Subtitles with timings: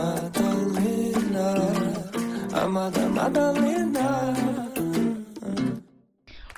[0.00, 1.52] Madalena,
[2.54, 4.34] amada Madalena.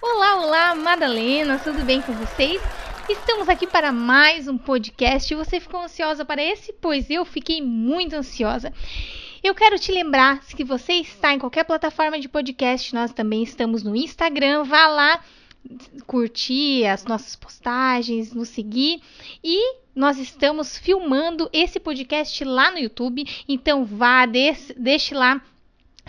[0.01, 2.63] Olá, olá, Madalena, tudo bem com vocês?
[3.09, 5.35] Estamos aqui para mais um podcast.
[5.35, 6.73] Você ficou ansiosa para esse?
[6.75, 8.73] Pois eu fiquei muito ansiosa.
[9.43, 13.83] Eu quero te lembrar que você está em qualquer plataforma de podcast, nós também estamos
[13.83, 14.63] no Instagram.
[14.63, 15.21] Vá lá
[16.07, 19.01] curtir as nossas postagens, nos seguir
[19.43, 23.25] e nós estamos filmando esse podcast lá no YouTube.
[23.49, 25.41] Então vá, deixe, lá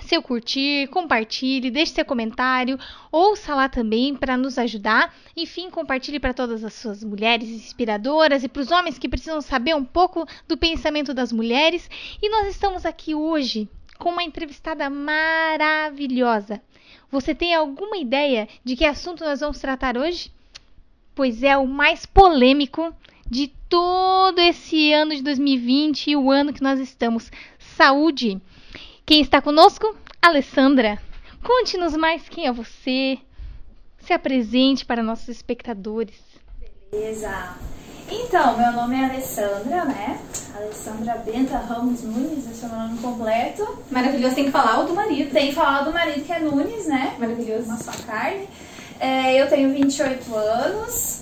[0.01, 2.79] seu curtir, compartilhe, deixe seu comentário,
[3.11, 5.13] ouça lá também para nos ajudar.
[5.35, 9.75] Enfim, compartilhe para todas as suas mulheres inspiradoras e para os homens que precisam saber
[9.75, 11.89] um pouco do pensamento das mulheres.
[12.21, 16.61] E nós estamos aqui hoje com uma entrevistada maravilhosa.
[17.13, 20.31] Você tem alguma ideia de que assunto nós vamos tratar hoje?
[21.13, 22.91] Pois é o mais polêmico
[23.29, 27.31] de todo esse ano de 2020 e o ano que nós estamos.
[27.59, 28.41] Saúde!
[29.05, 29.95] Quem está conosco?
[30.19, 30.99] Alessandra.
[31.43, 33.19] Conte-nos mais quem é você.
[33.99, 36.19] Se apresente para nossos espectadores.
[36.89, 37.59] Beleza.
[38.09, 40.19] Então, meu nome é Alessandra, né?
[40.55, 43.79] Alessandra Benta Ramos Nunes, esse é o meu nome completo.
[43.89, 45.31] Maravilhoso, tem que falar o do marido.
[45.31, 47.15] Tem que falar do marido que é Nunes, né?
[47.17, 47.65] Maravilhoso.
[47.83, 48.47] Só carne.
[48.99, 51.21] É, eu tenho 28 anos,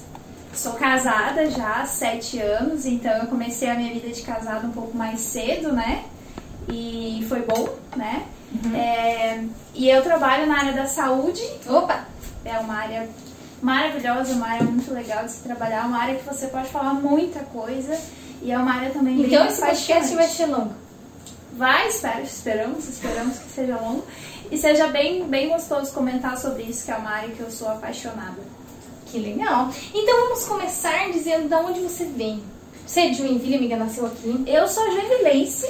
[0.53, 4.71] sou casada já há 7 anos, então eu comecei a minha vida de casada um
[4.71, 6.03] pouco mais cedo, né?
[6.69, 8.23] E foi bom, né?
[8.63, 8.75] Uhum.
[8.75, 11.41] É, e eu trabalho na área da saúde.
[11.67, 12.05] Opa!
[12.43, 13.07] É uma área
[13.61, 17.39] maravilhosa, uma área muito legal de se trabalhar, uma área que você pode falar muita
[17.41, 17.97] coisa
[18.41, 20.73] e é uma área também bem Então esse podcast vai ser longo.
[21.53, 24.03] Vai, espero, esperamos, esperamos que seja longo
[24.49, 27.69] e seja bem, bem gostoso comentar sobre isso, que é uma área que eu sou
[27.69, 28.41] apaixonada.
[29.05, 29.69] Que legal.
[29.93, 32.41] Então vamos começar dizendo de onde você vem.
[32.87, 34.43] Você é de Joinville, amiga, nasceu aqui.
[34.47, 35.69] Eu sou joinvilense,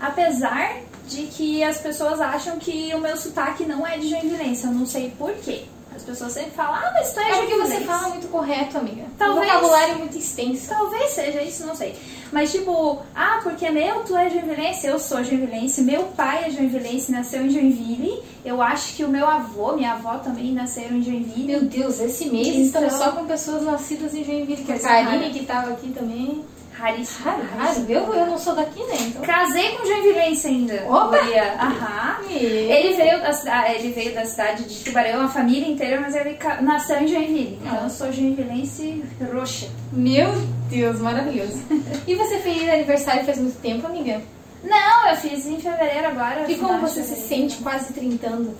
[0.00, 4.72] apesar de que as pessoas acham que o meu sotaque não é de joinvilense, eu
[4.72, 5.64] não sei por quê.
[5.98, 8.78] As pessoas sempre falam, ah, mas tu é É porque você joinvilense." fala muito correto,
[8.78, 9.04] amiga.
[9.18, 9.38] Talvez.
[9.38, 10.68] O vocabulário é muito extenso.
[10.68, 11.94] Talvez seja isso, não sei.
[12.32, 17.10] Mas tipo, ah, porque meu, tu é joinvilense, eu sou joinvilense, meu pai é joinvilense,
[17.10, 18.22] nasceu em Joinville.
[18.44, 21.44] Eu acho que o meu avô, minha avó também nasceram em Joinville.
[21.46, 24.62] Meu Deus, esse mês Então- estamos só com pessoas nascidas em Joinville.
[24.64, 26.44] Que a Coisa Karine, que estava aqui também.
[26.78, 27.24] Raríssimo.
[27.28, 27.84] Raro, raro.
[27.88, 28.96] Eu, não sou daqui, né?
[29.00, 29.22] Então.
[29.22, 30.84] Casei com joinvilense ainda.
[30.88, 31.16] Opa!
[31.60, 32.16] Aham.
[32.30, 36.38] Ele veio, da, cida- ele veio da cidade de Tubarão, a família inteira, mas ele
[36.62, 37.58] nasceu em Joinville.
[37.60, 37.84] Então Ah.
[37.84, 39.02] eu sou joinvilense
[39.32, 39.66] roxa.
[39.92, 40.28] Meu
[40.70, 41.58] Deus, maravilhoso.
[42.06, 44.20] e você fez aniversário faz muito tempo, amiga?
[44.62, 46.44] Não, eu fiz em fevereiro agora.
[46.50, 48.56] E como você se sente quase trintando?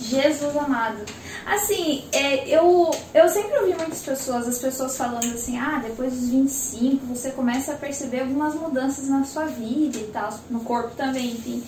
[0.00, 0.98] Jesus amado.
[1.44, 6.28] Assim, é, eu, eu sempre ouvi muitas pessoas, as pessoas falando assim, ah, depois dos
[6.28, 11.32] 25 você começa a perceber algumas mudanças na sua vida e tal, no corpo também,
[11.32, 11.62] enfim.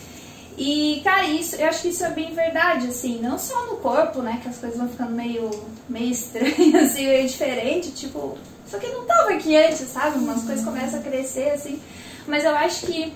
[0.56, 4.22] E, cara, isso, eu acho que isso é bem verdade, assim, não só no corpo,
[4.22, 5.50] né, que as coisas vão ficando meio,
[5.88, 10.18] meio estranhas, assim, meio diferente, tipo, só que não tava aqui antes, sabe?
[10.18, 11.80] Umas coisas começam a crescer, assim,
[12.26, 13.12] mas eu acho que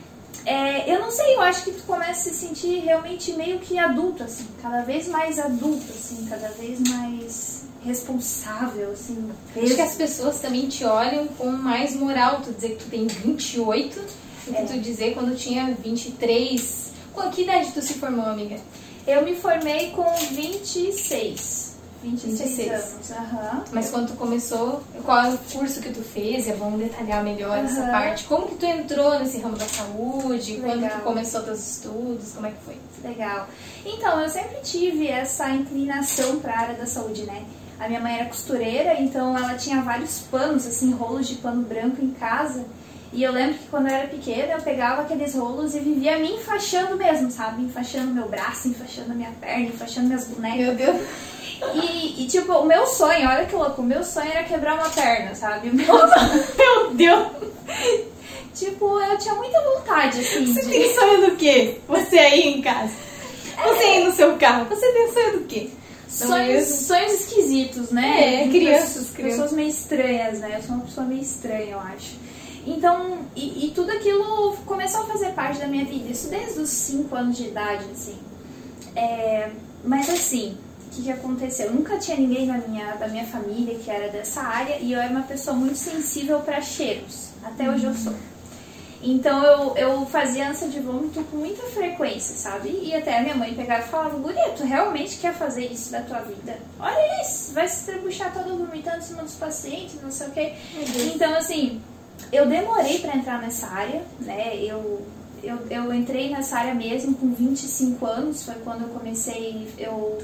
[0.48, 3.78] é, eu não sei, eu acho que tu começa a se sentir realmente meio que
[3.78, 9.30] adulto, assim, cada vez mais adulto, assim, cada vez mais responsável, assim.
[9.62, 12.40] Acho que as pessoas também te olham com mais moral.
[12.44, 14.00] Tu dizer que tu tem 28
[14.48, 14.62] e É.
[14.64, 16.88] tu dizer quando tinha 23.
[17.14, 18.56] Com que idade tu se formou, amiga?
[19.06, 21.67] Eu me formei com 26.
[22.02, 22.70] 26, 26.
[22.72, 23.64] anos, aham.
[23.72, 26.46] Mas quando tu começou, qual é o curso que tu fez?
[26.46, 27.90] É bom detalhar melhor essa Aham.
[27.90, 28.24] parte.
[28.24, 30.60] Como que tu entrou nesse ramo da saúde?
[30.62, 30.98] Quando Legal.
[30.98, 32.32] tu começou teus estudos?
[32.34, 32.76] Como é que foi?
[33.02, 33.48] Legal.
[33.84, 37.42] Então, eu sempre tive essa inclinação para a área da saúde, né?
[37.80, 42.02] A minha mãe era costureira, então ela tinha vários panos, assim, rolos de pano branco
[42.02, 42.64] em casa.
[43.12, 46.34] E eu lembro que quando eu era pequena, eu pegava aqueles rolos e vivia me
[46.34, 47.62] enfaixando mesmo, sabe?
[47.62, 50.76] Enfaixando meu braço, enfaixando minha perna, enfaixando minhas bonecas.
[50.76, 51.00] Deus.
[51.74, 54.88] E, e, tipo, o meu sonho, olha que louco, o meu sonho era quebrar uma
[54.90, 55.70] perna, sabe?
[55.70, 55.86] Meu-
[56.56, 57.26] Meu Deus!
[58.54, 60.68] tipo, eu tinha muita vontade, assim, Você de...
[60.70, 61.78] tem sonho do quê?
[61.88, 62.92] Você aí em casa.
[63.56, 64.66] Você aí no seu carro.
[64.66, 65.70] Você tem sonho do quê?
[66.20, 68.44] Não é Sonhos, sonhos esquisitos, né?
[68.44, 69.12] É, crianças, crianças.
[69.16, 70.54] pessoas meio estranhas, né?
[70.58, 72.16] Eu sou uma pessoa meio estranha, eu acho.
[72.66, 76.10] Então, e, e tudo aquilo começou a fazer parte da minha vida.
[76.10, 78.16] Isso desde os 5 anos de idade, assim.
[78.96, 79.50] É,
[79.84, 80.56] mas assim,
[80.88, 81.66] o que, que aconteceu?
[81.66, 84.98] Eu nunca tinha ninguém da minha, da minha família que era dessa área e eu
[84.98, 87.28] era uma pessoa muito sensível para cheiros.
[87.44, 88.14] Até hoje eu sou.
[89.02, 92.70] Então eu, eu fazia ânsia de vômito com muita frequência, sabe?
[92.82, 96.00] E até a minha mãe pegava e falava, Guria, tu realmente quer fazer isso da
[96.00, 96.58] tua vida?
[96.80, 100.54] Olha isso, vai se trebuchar todo vomitando em cima dos pacientes, não sei o quê.
[101.14, 101.80] Então, assim,
[102.32, 104.56] eu demorei pra entrar nessa área, né?
[104.56, 105.06] Eu
[105.42, 110.18] eu, eu entrei nessa área mesmo com 25 anos, foi quando eu comecei, eu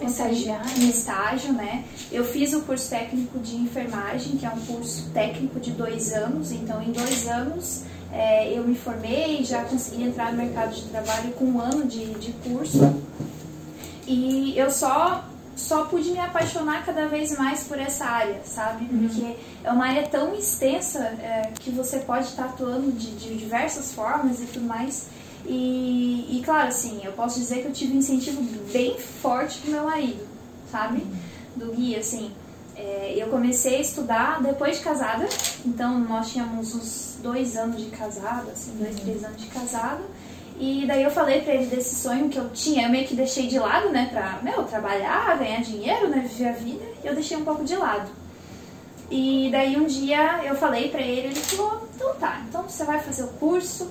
[0.78, 1.84] em estágio, né?
[2.10, 6.52] Eu fiz o curso técnico de enfermagem, que é um curso técnico de dois anos,
[6.52, 7.82] então em dois anos
[8.12, 12.14] é, eu me formei, já consegui entrar no mercado de trabalho com um ano de,
[12.14, 12.78] de curso.
[14.06, 15.24] E eu só
[15.56, 18.86] só pude me apaixonar cada vez mais por essa área, sabe?
[18.86, 23.92] Porque é uma área tão extensa é, que você pode estar atuando de, de diversas
[23.92, 25.06] formas e tudo mais.
[25.46, 28.42] E, e, claro, assim, eu posso dizer que eu tive um incentivo
[28.72, 30.26] bem forte do meu marido,
[30.70, 31.06] sabe?
[31.54, 32.32] Do guia, assim.
[32.76, 35.28] É, eu comecei a estudar depois de casada,
[35.64, 40.02] então nós tínhamos uns dois anos de casado, assim, dois, três anos de casado.
[40.58, 43.48] E daí eu falei pra ele desse sonho que eu tinha, eu meio que deixei
[43.48, 47.36] de lado, né, pra, meu, trabalhar, ganhar dinheiro, né, viver a vida, e eu deixei
[47.36, 48.08] um pouco de lado.
[49.10, 53.00] E daí um dia eu falei pra ele, ele falou, então tá, então você vai
[53.00, 53.90] fazer o curso.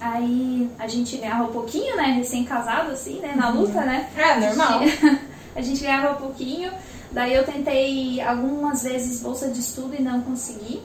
[0.00, 4.08] Aí a gente ganhava um pouquinho, né, recém-casado, assim, né, na luta, né.
[4.16, 4.80] É, normal.
[5.56, 6.70] A gente ganhava um pouquinho,
[7.10, 10.80] daí eu tentei algumas vezes bolsa de estudo e não consegui.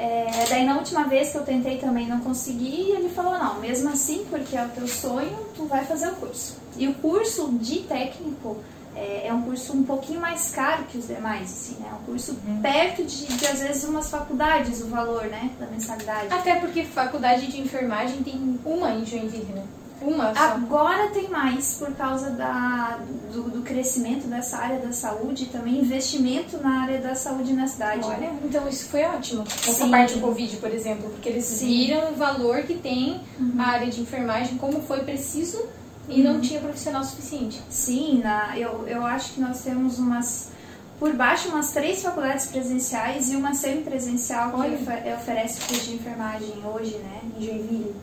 [0.00, 3.90] É, daí na última vez que eu tentei também não consegui, ele falou, não, mesmo
[3.90, 6.56] assim, porque é o teu sonho, tu vai fazer o curso.
[6.78, 8.56] E o curso de técnico
[8.96, 11.90] é, é um curso um pouquinho mais caro que os demais, assim, né?
[11.92, 16.32] É um curso perto de, de, às vezes, umas faculdades, o valor, né, da mensalidade.
[16.32, 19.64] Até porque faculdade de enfermagem tem uma em Joinville, né?
[20.00, 20.40] Uma só.
[20.40, 22.98] Agora tem mais por causa da,
[23.32, 27.66] do, do crescimento dessa área da saúde e também investimento na área da saúde na
[27.66, 28.04] cidade.
[28.04, 29.42] Olha, então isso foi ótimo.
[29.42, 29.90] Essa Sim.
[29.90, 31.66] parte do Covid, por exemplo, porque eles Sim.
[31.66, 33.20] viram o valor que tem
[33.58, 35.62] a área de enfermagem, como foi preciso
[36.08, 37.60] e não tinha profissional suficiente.
[37.70, 40.50] Sim, na, eu, eu acho que nós temos umas.
[40.98, 46.98] Por baixo, umas três faculdades presenciais e uma semipresencial que oferece curso de enfermagem hoje,
[46.98, 47.94] né, em Joinville.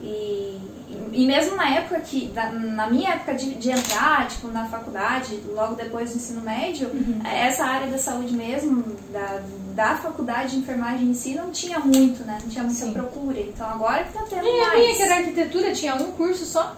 [0.00, 0.06] E,
[1.20, 2.30] e mesmo na época que,
[2.74, 6.88] na minha época de, de entrar, tipo, na faculdade, logo depois do ensino médio,
[7.24, 9.40] essa área da saúde mesmo, da,
[9.74, 12.38] da faculdade de enfermagem em si, não tinha muito, né?
[12.40, 12.92] Não tinha muita Sim.
[12.92, 13.40] procura.
[13.40, 14.78] Então agora que tá tendo E a mais.
[14.80, 16.76] minha, que era arquitetura, tinha um curso só.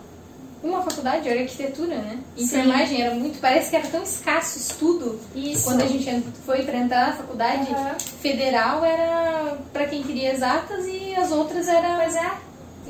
[0.62, 2.18] Uma faculdade, era arquitetura, né?
[2.36, 3.38] Enfermagem era muito.
[3.40, 5.20] Parece que era tão escasso estudo.
[5.34, 5.64] Isso.
[5.64, 7.94] Quando a gente foi pra entrar na faculdade Aham.
[8.22, 11.96] federal, era pra quem queria exatas e as outras era.
[11.96, 12.30] Pois é.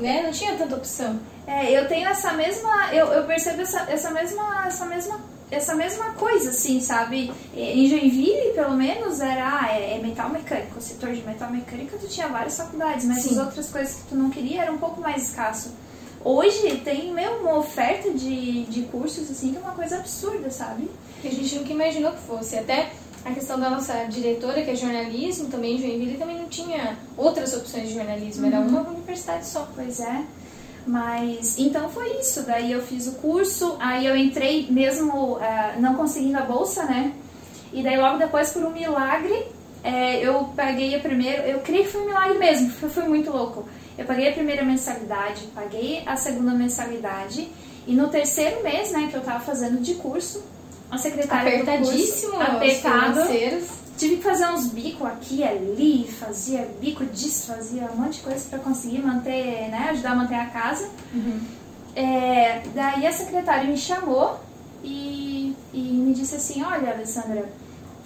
[0.01, 0.23] Né?
[0.23, 1.19] Não tinha tanta opção.
[1.45, 2.93] É, eu tenho essa mesma.
[2.93, 4.65] Eu, eu percebo essa, essa mesma.
[4.65, 5.31] Essa mesma.
[5.49, 7.29] Essa mesma coisa, assim, sabe?
[7.53, 10.79] Em Joinville, pelo menos, era ah, é, é metal mecânico.
[10.79, 13.31] O setor de metal mecânica tu tinha várias faculdades, mas Sim.
[13.31, 15.73] as outras coisas que tu não queria era um pouco mais escasso.
[16.23, 20.89] Hoje tem meu, uma oferta de, de cursos, assim, que é uma coisa absurda, sabe?
[21.21, 22.57] que a gente nunca imaginou que fosse.
[22.57, 22.91] Até
[23.23, 27.53] a questão da nossa diretora, que é jornalismo, também em Joinville, também não tinha outras
[27.53, 29.69] opções de jornalismo, era uma universidade só.
[29.75, 30.23] Pois é.
[30.85, 32.41] Mas então foi isso.
[32.43, 37.13] Daí eu fiz o curso, aí eu entrei mesmo ah, não conseguindo a bolsa, né?
[37.71, 39.45] E daí logo depois, por um milagre,
[39.83, 41.47] eh, eu paguei a primeira.
[41.47, 43.65] Eu creio que foi um milagre mesmo, foi, foi muito louco.
[43.97, 47.47] Eu paguei a primeira mensalidade, paguei a segunda mensalidade,
[47.87, 50.43] e no terceiro mês, né, que eu tava fazendo de curso,
[50.91, 53.21] a secretária Apertadíssimo, apertado.
[53.97, 58.45] Tive que fazer uns bicos aqui ali, fazia bico disso, fazia um monte de coisa
[58.49, 60.89] para conseguir manter, né, ajudar a manter a casa.
[61.95, 64.39] É, daí a secretária me chamou
[64.83, 67.47] e, e me disse assim, olha Alessandra,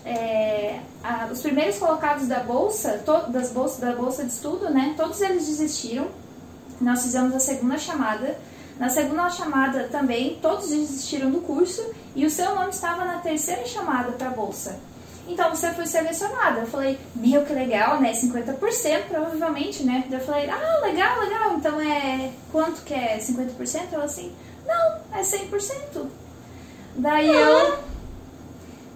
[0.03, 4.93] é, a- os primeiros colocados da bolsa, to- das bolsas, da bolsa de estudo, né,
[4.97, 6.07] todos eles desistiram.
[6.81, 8.37] Nós fizemos a segunda chamada.
[8.79, 11.81] Na segunda chamada também, todos desistiram do curso
[12.15, 14.79] e o seu nome estava na terceira chamada para a bolsa.
[15.27, 16.61] Então você foi selecionada.
[16.61, 18.11] Eu falei, meu, que legal, né?
[18.11, 20.03] 50% provavelmente, né?
[20.11, 21.53] Eu falei, ah, legal, legal.
[21.55, 22.31] Então é.
[22.51, 23.93] Quanto que é 50%?
[23.93, 24.31] Ela assim,
[24.65, 26.05] não, é 100%.
[26.95, 27.95] Daí eu.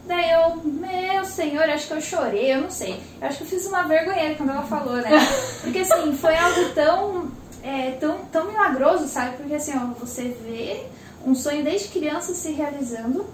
[0.05, 2.99] Daí eu, meu senhor, acho que eu chorei, eu não sei.
[3.21, 5.11] Eu acho que eu fiz uma vergonheira quando ela falou, né?
[5.61, 7.31] Porque assim, foi algo tão,
[7.63, 9.37] é, tão, tão milagroso, sabe?
[9.37, 10.83] Porque assim, ó, você vê
[11.25, 13.25] um sonho desde criança se realizando.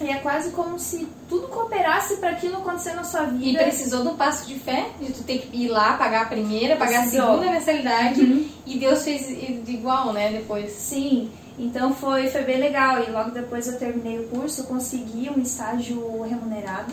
[0.00, 3.62] E é quase como se tudo cooperasse para aquilo acontecer na sua E vida.
[3.62, 6.96] precisou do passo de fé, de tu ter que ir lá, pagar a primeira, pagar
[6.96, 7.26] a Precisou.
[7.36, 8.20] segunda mensalidade.
[8.20, 8.48] Uhum.
[8.66, 9.30] E Deus fez
[9.68, 10.72] igual, né, depois.
[10.72, 13.00] Sim, então foi, foi bem legal.
[13.00, 16.92] E logo depois eu terminei o curso, consegui um estágio remunerado,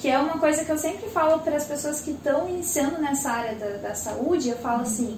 [0.00, 3.30] que é uma coisa que eu sempre falo para as pessoas que estão iniciando nessa
[3.30, 4.48] área da, da saúde.
[4.48, 5.16] Eu falo assim,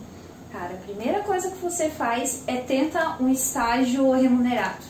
[0.52, 4.84] cara, a primeira coisa que você faz é tenta um estágio remunerado,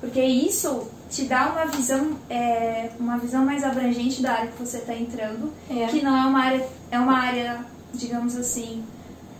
[0.00, 4.78] porque isso te dá uma visão, é, uma visão mais abrangente da área que você
[4.78, 5.86] está entrando, É.
[5.86, 8.82] que não é uma área, é uma área, digamos assim,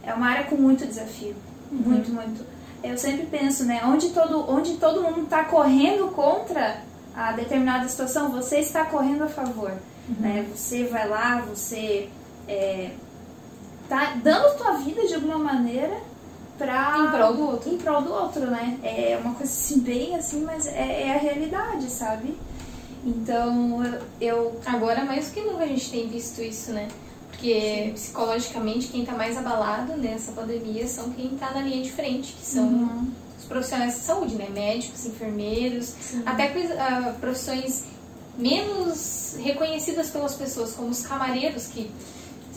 [0.03, 1.35] é uma área com muito desafio,
[1.71, 2.45] muito, muito.
[2.85, 6.83] Eu sempre penso, né, onde todo, onde todo mundo está correndo contra
[7.17, 9.73] a determinada situação, você está correndo a favor,
[10.19, 10.45] né?
[10.55, 12.09] Você vai lá, você
[12.49, 12.91] é,
[13.89, 15.97] tá dando tua vida de alguma maneira
[16.59, 16.97] pra...
[16.99, 17.75] Em prol do outro.
[17.75, 18.79] Em prol do outro, né?
[18.83, 22.37] É uma coisa assim, bem assim, mas é, é a realidade, sabe?
[23.05, 23.83] Então,
[24.21, 26.89] eu, Agora mais do que nunca a gente tem visto isso, né?
[27.31, 32.33] Porque psicologicamente quem tá mais abalado nessa pandemia são quem tá na linha de frente,
[32.35, 33.11] que são Uhum.
[33.39, 34.49] os profissionais de saúde, né?
[34.53, 37.85] Médicos, enfermeiros, até coisa- ah, profissões
[38.39, 41.91] menos reconhecidas pelas pessoas, como os camareiros que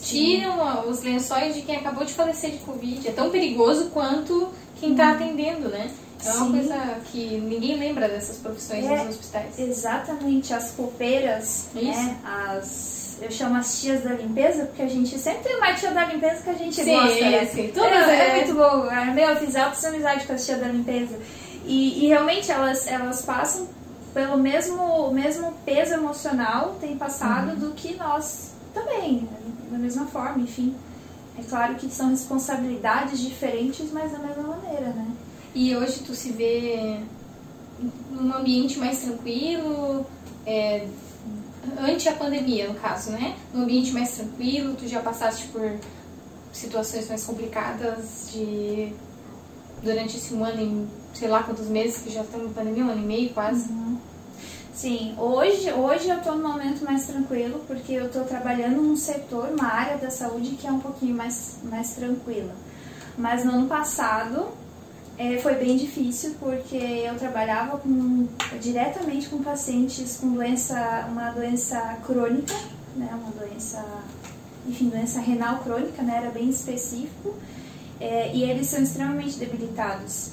[0.00, 3.08] tiram ah, os lençóis de quem acabou de falecer de Covid.
[3.08, 4.48] É tão perigoso quanto
[4.80, 5.90] quem tá atendendo, né?
[6.24, 6.52] É uma Sim.
[6.52, 6.78] coisa
[7.12, 8.96] que ninguém lembra dessas profissões É.
[9.04, 9.58] nos hospitais.
[9.58, 11.84] Exatamente, as copeiras, Isso.
[11.84, 12.16] né?
[12.24, 16.04] As, eu chamo as tias da limpeza, porque a gente sempre tem uma tia da
[16.06, 17.46] limpeza que a gente Sim, gosta, né?
[17.46, 17.66] sim.
[17.66, 18.36] É, Todas, é é.
[18.36, 18.86] muito bom.
[18.88, 19.12] cara.
[19.12, 21.16] Meu, eu fiz altas amizade com as tias da limpeza.
[21.64, 23.68] E, e realmente elas, elas passam
[24.14, 27.56] pelo mesmo, mesmo peso emocional, tem passado, Uhum.
[27.58, 29.45] do que nós também, né?
[29.76, 30.74] Da mesma forma, enfim.
[31.38, 35.06] É claro que são responsabilidades diferentes, mas da mesma maneira, né?
[35.54, 37.00] E hoje tu se vê
[38.10, 40.06] num ambiente mais tranquilo,
[40.46, 40.86] é,
[41.78, 43.36] ante a pandemia, no caso, né?
[43.52, 45.76] Num ambiente mais tranquilo, tu já passaste por
[46.52, 48.92] situações mais complicadas de
[49.82, 52.90] durante esse um ano e sei lá quantos meses que já estamos em pandemia, um
[52.90, 53.70] ano e meio quase.
[54.76, 59.48] Sim, hoje, hoje eu tô num momento mais tranquilo, porque eu tô trabalhando num setor,
[59.48, 62.54] uma área da saúde que é um pouquinho mais, mais tranquila.
[63.16, 64.48] Mas no ano passado
[65.16, 68.28] eh, foi bem difícil, porque eu trabalhava com,
[68.60, 72.54] diretamente com pacientes com doença, uma doença crônica,
[72.94, 73.82] né, uma doença,
[74.66, 77.34] enfim, doença renal crônica, né, era bem específico,
[77.98, 80.32] eh, e eles são extremamente debilitados.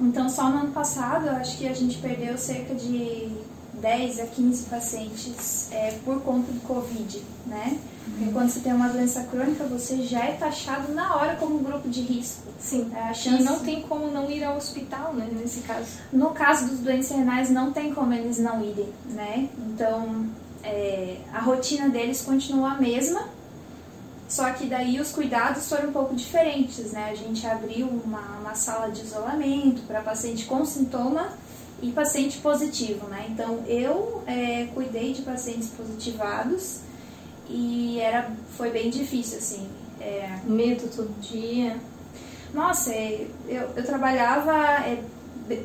[0.00, 3.30] Então, só no ano passado, eu acho que a gente perdeu cerca de
[3.80, 7.78] 10 a 15 pacientes é, por conta do Covid, né?
[8.04, 11.88] Porque quando você tem uma doença crônica, você já é taxado na hora como grupo
[11.88, 12.42] de risco.
[12.58, 12.90] Sim.
[12.94, 15.86] A E chance, não tem como não ir ao hospital, né, nesse caso.
[16.12, 19.48] No caso dos doentes renais, não tem como eles não irem, né?
[19.58, 20.26] Então,
[20.62, 23.28] é, a rotina deles continua a mesma,
[24.28, 27.10] só que daí os cuidados foram um pouco diferentes, né?
[27.10, 31.28] A gente abriu uma, uma sala de isolamento para paciente com sintoma
[31.82, 33.26] e paciente positivo, né?
[33.28, 36.80] Então, eu é, cuidei de pacientes positivados
[37.48, 39.68] e era, foi bem difícil, assim.
[40.00, 41.76] É, Medo todo dia.
[42.52, 44.52] nossa, é, eu, eu trabalhava
[44.86, 45.02] é,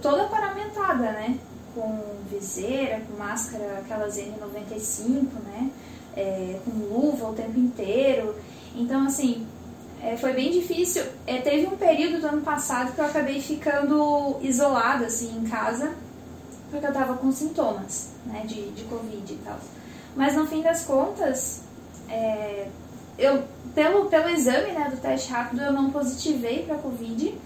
[0.02, 1.38] toda paramentada, né?
[1.74, 5.70] Com viseira, com máscara, aquelas N95, né?
[6.16, 8.36] É, com luva o tempo inteiro.
[8.76, 9.46] Então, assim,
[10.04, 11.04] é, foi bem difícil.
[11.28, 15.94] É, teve um período do ano passado que eu acabei ficando isolada, assim, em casa,
[16.70, 18.44] porque eu tava com sintomas, né?
[18.46, 19.60] De, de Covid e tal.
[20.16, 21.62] Mas no fim das contas,
[22.10, 22.68] é,
[23.18, 23.44] eu,
[23.76, 27.38] pelo, pelo exame né, do teste rápido, eu não positivei para Covid,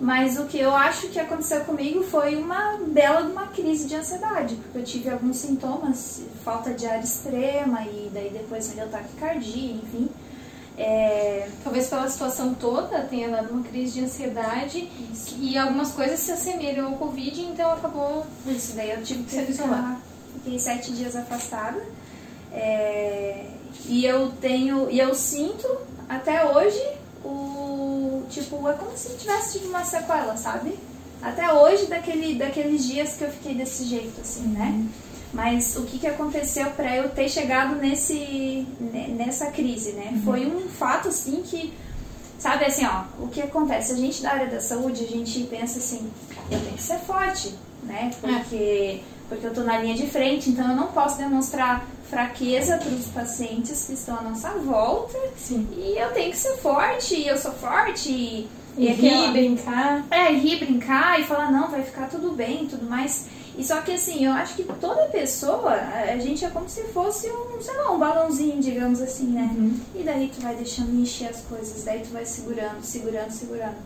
[0.00, 3.94] mas o que eu acho que aconteceu comigo foi uma bela de uma crise de
[3.94, 8.88] ansiedade, porque eu tive alguns sintomas, falta de ar extrema e daí depois me deu
[8.88, 10.08] taquicardia, enfim.
[10.76, 14.90] É, Talvez pela situação toda tenha dado uma crise de ansiedade
[15.38, 19.50] e algumas coisas se assemelham ao Covid, então acabou isso, daí eu tive que ficar,
[19.50, 19.96] isolada.
[20.34, 21.80] fiquei sete dias afastada.
[22.52, 23.46] É,
[23.86, 25.66] e eu tenho, e eu sinto
[26.08, 26.82] até hoje
[27.24, 30.78] o tipo, é como se tivesse tido uma sequela, sabe?
[31.22, 34.84] Até hoje daquele, daqueles dias que eu fiquei desse jeito, assim, né?
[35.32, 40.20] Mas o que, que aconteceu para eu ter chegado nesse, ne- nessa crise, né?
[40.24, 41.72] Foi um fato, assim, que,
[42.38, 43.92] sabe, assim, ó, o que acontece?
[43.92, 46.10] A gente da área da saúde, a gente pensa assim,
[46.50, 48.10] eu tenho que ser forte, né?
[48.20, 52.90] Porque, porque eu tô na linha de frente, então eu não posso demonstrar fraqueza para
[52.92, 55.18] os pacientes que estão à nossa volta.
[55.38, 55.66] Sim.
[55.74, 60.04] E eu tenho que ser forte, e eu sou forte, e, E aquela- rir, brincar.
[60.10, 63.24] é, e rir, brincar e falar, não, vai ficar tudo bem e tudo mais.
[63.56, 67.30] E só que assim, eu acho que toda pessoa, a gente é como se fosse
[67.30, 69.54] um, sei lá, um balãozinho, digamos assim, né?
[69.94, 73.76] E daí tu vai deixando encher as coisas, daí tu vai segurando, segurando, segurando.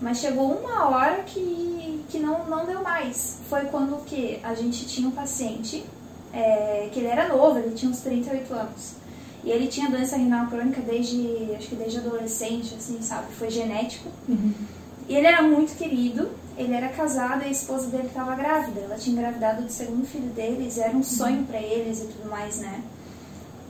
[0.00, 3.38] Mas chegou uma hora que, que não, não deu mais.
[3.48, 5.84] Foi quando que a gente tinha um paciente,
[6.32, 8.92] é, que ele era novo, ele tinha uns 38 anos.
[9.42, 13.32] E ele tinha doença renal crônica desde, acho que desde adolescente, assim, sabe?
[13.34, 14.10] Foi genético.
[15.08, 18.80] E ele era muito querido, ele era casado e a esposa dele estava grávida.
[18.80, 22.58] Ela tinha engravidado do segundo filho deles, era um sonho para eles e tudo mais,
[22.58, 22.82] né?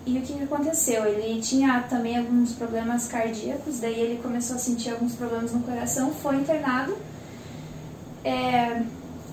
[0.06, 1.06] e o que, que aconteceu?
[1.06, 6.12] Ele tinha também alguns problemas cardíacos, daí ele começou a sentir alguns problemas no coração,
[6.12, 6.94] foi internado.
[8.22, 8.82] É,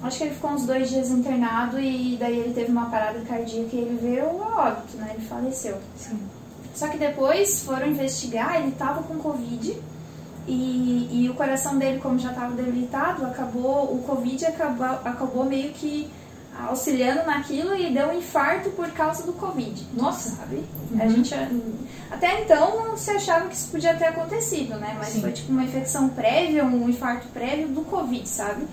[0.01, 3.75] acho que ele ficou uns dois dias internado e daí ele teve uma parada cardíaca
[3.75, 5.11] e ele veio a óbito, né?
[5.13, 5.77] Ele faleceu.
[5.97, 6.17] Sim.
[6.73, 9.77] Só que depois foram investigar, ele tava com Covid
[10.47, 15.71] e, e o coração dele, como já estava debilitado, acabou, o Covid acabou, acabou meio
[15.71, 16.09] que
[16.67, 19.87] auxiliando naquilo e deu um infarto por causa do Covid.
[19.93, 20.31] Nossa.
[20.31, 20.63] Sabe?
[20.99, 21.33] A gente
[22.11, 24.95] até então não se achava que isso podia ter acontecido, né?
[24.97, 25.21] Mas Sim.
[25.21, 28.67] foi tipo uma infecção prévia, um infarto prévio do Covid, sabe?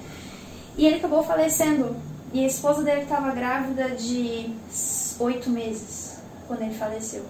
[0.76, 1.96] E ele acabou falecendo.
[2.32, 4.54] E a esposa dele estava grávida de
[5.18, 7.24] oito meses quando ele faleceu.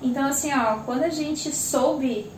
[0.00, 2.30] Então, assim, ó, quando a gente soube,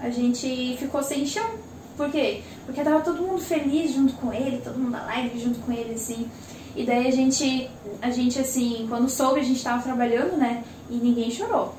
[0.00, 1.50] a gente ficou sem chão.
[1.96, 2.42] Por quê?
[2.64, 6.30] Porque tava todo mundo feliz junto com ele, todo mundo alegre junto com ele, assim.
[6.74, 7.68] E daí a gente,
[8.00, 10.64] a gente assim, quando soube, a gente tava trabalhando, né?
[10.88, 11.74] E ninguém chorou.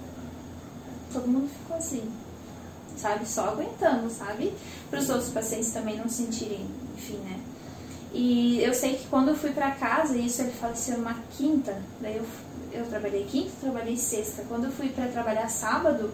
[1.12, 2.04] Todo mundo ficou assim,
[2.96, 3.28] sabe?
[3.28, 4.54] Só aguentando, sabe?
[4.90, 7.40] Para os outros pacientes também não sentirem, enfim, né?
[8.14, 12.18] E eu sei que quando eu fui pra casa, isso ele faleceu numa quinta, daí
[12.18, 12.26] eu,
[12.74, 14.44] eu trabalhei quinta, trabalhei sexta.
[14.48, 16.12] Quando eu fui pra trabalhar sábado,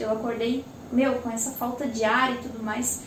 [0.00, 3.00] eu acordei, meu, com essa falta de ar e tudo mais.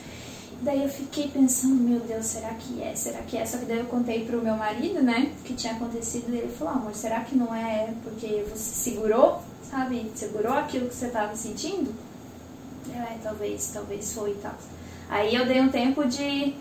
[0.61, 2.95] Daí eu fiquei pensando, meu Deus, será que é?
[2.95, 3.45] Será que é?
[3.45, 6.53] Só que daí eu contei pro meu marido, né, o que tinha acontecido, e ele
[6.53, 10.11] falou, amor, será que não é porque você segurou, sabe?
[10.13, 11.91] Segurou aquilo que você tava sentindo?
[12.93, 14.53] Eu, é, talvez, talvez foi e tal.
[15.09, 16.53] Aí eu dei um tempo de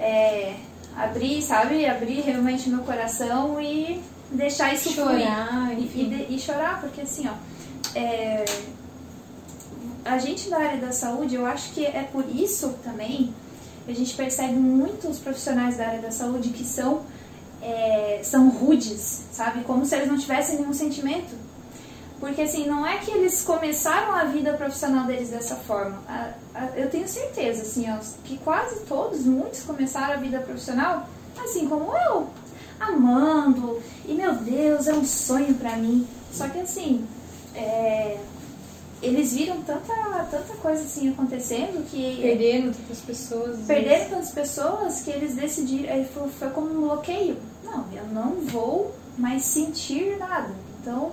[0.00, 0.54] é,
[0.96, 1.84] abrir, sabe?
[1.84, 5.78] Abrir realmente meu coração e deixar isso Chorar, fluir.
[5.94, 7.34] E, e, de- e chorar, porque assim, ó.
[7.98, 8.44] é,
[10.04, 13.32] a gente da área da saúde, eu acho que é por isso também
[13.86, 17.02] a gente percebe muitos profissionais da área da saúde que são,
[17.60, 19.64] é, são rudes, sabe?
[19.64, 21.34] Como se eles não tivessem nenhum sentimento.
[22.20, 26.00] Porque assim, não é que eles começaram a vida profissional deles dessa forma.
[26.08, 31.08] A- a- eu tenho certeza, assim, ó, que quase todos, muitos começaram a vida profissional
[31.44, 32.28] assim como eu,
[32.78, 33.80] amando.
[34.06, 36.06] E meu Deus, é um sonho pra mim.
[36.32, 37.04] Só que assim,
[37.54, 38.18] é,
[39.02, 39.92] eles viram tanta,
[40.30, 43.58] tanta coisa assim acontecendo que Perdendo tantas pessoas.
[43.66, 44.08] perderam vezes.
[44.10, 46.04] tantas pessoas que eles decidiram,
[46.38, 47.36] foi como um bloqueio.
[47.64, 50.50] Não, eu não vou mais sentir nada.
[50.80, 51.12] Então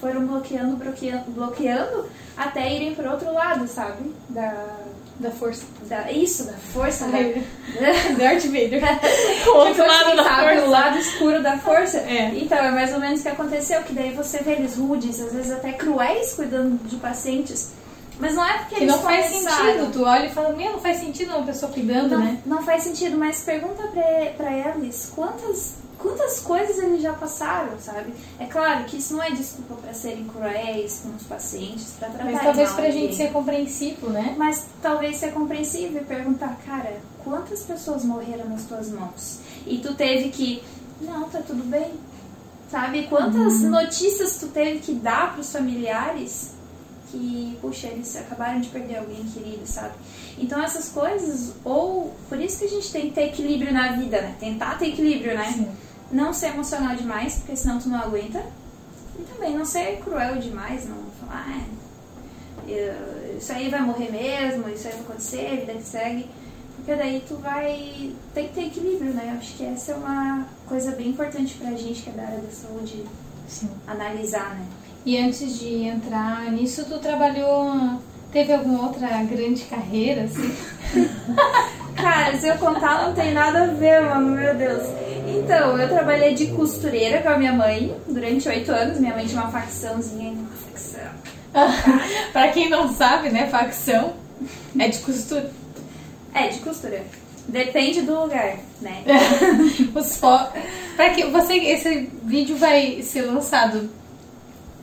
[0.00, 4.12] foram bloqueando, bloqueando, bloqueando até irem para outro lado, sabe?
[4.28, 4.76] Da,
[5.18, 5.64] Da força.
[5.88, 7.44] da isso, da força, da, Ai,
[8.18, 8.82] Darth Vader.
[9.46, 10.66] o outro lado da força.
[10.66, 11.98] O lado escuro da força.
[11.98, 12.32] É.
[12.34, 15.32] Então, é mais ou menos o que aconteceu, que daí você vê eles rudes, às
[15.32, 17.72] vezes até cruéis cuidando de pacientes.
[18.18, 19.92] Mas não é porque Que eles não faz sentido.
[19.92, 22.38] Tu olha e fala, meu, não faz sentido uma pessoa cuidando, não, né?
[22.46, 24.02] não faz sentido, mas pergunta pra,
[24.36, 28.12] pra eles quantas, quantas coisas eles já passaram, sabe?
[28.38, 32.24] É claro que isso não é desculpa pra serem cruéis com os pacientes, pra tratar
[32.30, 34.34] Mas talvez mal pra gente ser compreensível, né?
[34.36, 39.38] Mas talvez ser compreensível e perguntar, cara, quantas pessoas morreram nas tuas mãos?
[39.66, 40.62] E tu teve que,
[41.00, 41.92] não, tá tudo bem.
[42.70, 43.06] Sabe?
[43.06, 43.70] Quantas Uhum.
[43.70, 46.50] notícias tu teve que dar pros familiares
[47.10, 49.94] que, puxa, eles acabaram de perder alguém querido, sabe?
[50.36, 54.20] Então essas coisas, ou por isso que a gente tem que ter equilíbrio na vida,
[54.20, 54.34] né?
[54.40, 55.52] Tentar ter equilíbrio, né?
[55.52, 55.68] Sim.
[56.14, 58.40] Não ser emocional demais, porque senão tu não aguenta.
[59.18, 61.64] E também não ser cruel demais, não falar, ah,
[62.68, 66.30] eu- isso aí vai morrer mesmo, isso aí vai acontecer, vida que segue.
[66.76, 68.12] Porque daí tu vai.
[68.32, 69.30] Tem que ter equilíbrio, né?
[69.32, 72.38] Eu acho que essa é uma coisa bem importante pra gente que é da área
[72.38, 73.04] da saúde
[73.48, 73.70] Sim.
[73.86, 74.66] analisar, né?
[75.04, 78.00] E antes de entrar nisso, tu trabalhou.
[78.32, 80.52] Teve alguma outra grande carreira, assim?
[81.96, 84.82] Cara, se eu contar não tem nada a ver, mano, meu Deus.
[85.26, 88.98] Então, eu trabalhei de costureira com a minha mãe durante oito anos.
[88.98, 91.10] Minha mãe tinha uma facçãozinha, uma facção.
[92.32, 94.14] pra quem não sabe, né, facção
[94.78, 95.50] é de costura.
[96.34, 97.02] É, de costura.
[97.46, 99.04] Depende do lugar, né?
[99.94, 100.38] Os fo...
[100.96, 103.90] Pra que você esse vídeo vai ser lançado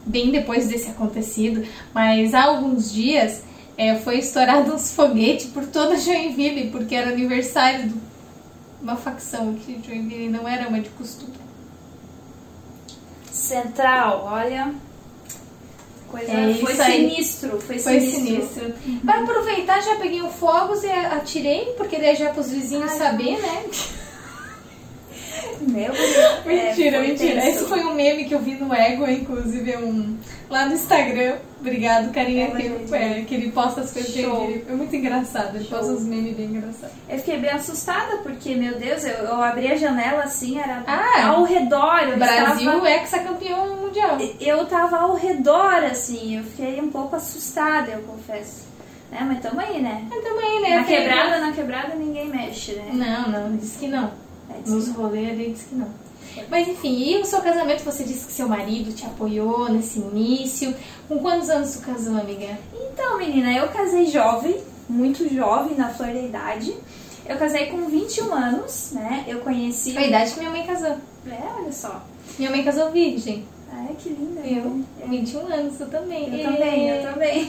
[0.05, 3.41] bem depois desse acontecido, mas há alguns dias
[3.81, 7.95] é, foi estourado uns foguetes por toda Joinville, porque era aniversário de
[8.79, 11.31] uma facção aqui de Joinville, não era uma de costura.
[13.31, 14.71] Central, olha.
[16.07, 18.65] Coisa É foi sinistro, foi, Foi sinistro.
[18.65, 18.99] sinistro.
[19.03, 22.97] Para aproveitar, já peguei o fogos e atirei, porque daí já para os vizinhos Ai,
[22.99, 23.65] saber, né?
[25.61, 25.91] Meu
[26.45, 27.41] Mentira, é, mentira.
[27.41, 27.47] tenso.
[27.47, 30.17] Esse foi um meme que eu vi no Ego, inclusive, é um
[30.49, 31.35] lá no Instagram.
[31.59, 34.47] Obrigado, carinha, É, que, é, que ele posta as coisas Show.
[34.47, 34.65] dele.
[34.67, 35.77] É muito engraçado, ele Show.
[35.77, 36.95] posta uns memes bem engraçados.
[37.07, 41.27] Eu fiquei bem assustada, porque, meu Deus, eu, eu abri a janela assim, era Ah,
[41.27, 41.99] ao redor.
[42.09, 44.17] Eu Brasil estava, é hexacampeão mundial.
[44.39, 48.71] eu tava ao redor, assim, eu fiquei um pouco assustada, eu confesso.
[49.11, 50.05] É, mas tamo aí, né?
[50.09, 50.77] Mas também, né?
[50.77, 52.89] Na quebrada, na quebrada ninguém mexe, né?
[52.93, 54.09] Não, não, disse que não.
[54.51, 55.87] É, Nos rolês ele disse que não.
[56.49, 57.83] Mas enfim, e o seu casamento?
[57.83, 60.73] Você disse que seu marido te apoiou nesse início.
[61.07, 62.57] Com quantos anos tu casou, amiga?
[62.73, 66.73] Então, menina, eu casei jovem, muito jovem, na flor da idade.
[67.25, 69.25] Eu casei com 21 anos, né?
[69.27, 69.93] Eu conheci.
[69.93, 70.95] Foi a idade que minha mãe casou.
[71.27, 72.01] É, olha só.
[72.39, 73.45] Minha mãe casou virgem.
[73.73, 74.41] Ai, que linda.
[74.41, 74.83] Eu, né?
[75.07, 76.23] 21 anos, eu também.
[76.33, 76.97] Eu também, É.
[77.05, 77.45] eu também.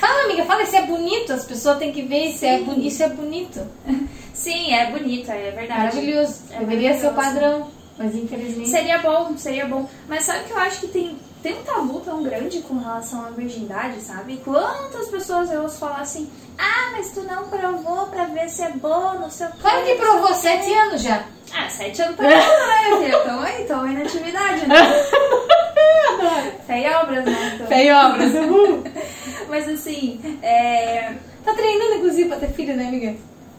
[0.00, 1.32] Fala, amiga, fala se é bonito.
[1.32, 2.86] As pessoas têm que ver se é Sim.
[2.86, 3.60] Isso é bonito.
[4.36, 5.80] Sim, é bonita, é verdade.
[5.96, 6.42] Maravilhoso.
[6.52, 7.40] É Deveria ser o maravilhoso.
[7.50, 7.70] padrão.
[7.98, 8.68] Mas infelizmente.
[8.68, 9.88] Seria bom, seria bom.
[10.06, 13.30] Mas sabe que eu acho que tem, tem um tabu tão grande com relação à
[13.30, 14.36] virgindade, sabe?
[14.44, 18.70] Quantas pessoas eu ouço falar assim, ah, mas tu não provou pra ver se é
[18.72, 19.56] bom, não sei o quê.
[19.62, 21.24] Claro que provou o quê." sete anos já.
[21.54, 23.10] Ah, sete anos tá bom, né?
[23.24, 24.76] Tamo aí, tamo aí na atividade, né?
[26.66, 27.52] Fé e obras, né?
[27.54, 28.32] Então- Fé e obras.
[29.48, 31.14] Mas assim, é...
[31.44, 33.14] Tá treinando, inclusive, pra ter filho, né, amiga?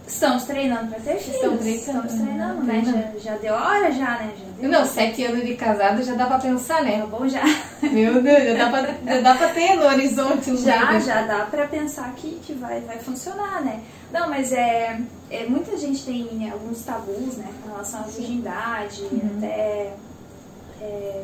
[0.08, 1.40] Estamos treinando pra ter filhos.
[1.40, 1.68] Treinando.
[1.68, 2.82] Estamos treinando, né?
[2.82, 3.20] Treinando.
[3.20, 4.34] Já, já deu a hora já, né?
[4.62, 4.68] Já.
[4.68, 7.06] Não, sete anos de casado já dá pra pensar, Tá né?
[7.10, 7.44] bom já.
[7.82, 11.46] Meu Deus, já dá pra, já dá pra ter no horizonte um Já, já dá
[11.46, 13.82] pra pensar que, que vai, vai funcionar, né?
[14.12, 19.04] Não, mas é, é muita gente tem alguns tabus, né, com relação à virgindade,
[19.38, 19.94] até
[20.82, 21.24] é,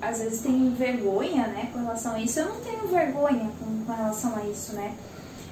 [0.00, 2.40] às vezes tem vergonha, né, com relação a isso.
[2.40, 4.92] Eu não tenho vergonha com, com relação a isso, né?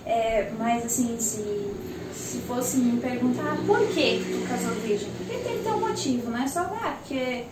[0.04, 1.70] É, mas assim, se,
[2.14, 6.30] se fosse me perguntar por que tu casou virgem, porque tem que ter um motivo,
[6.30, 7.44] não é só ah, porque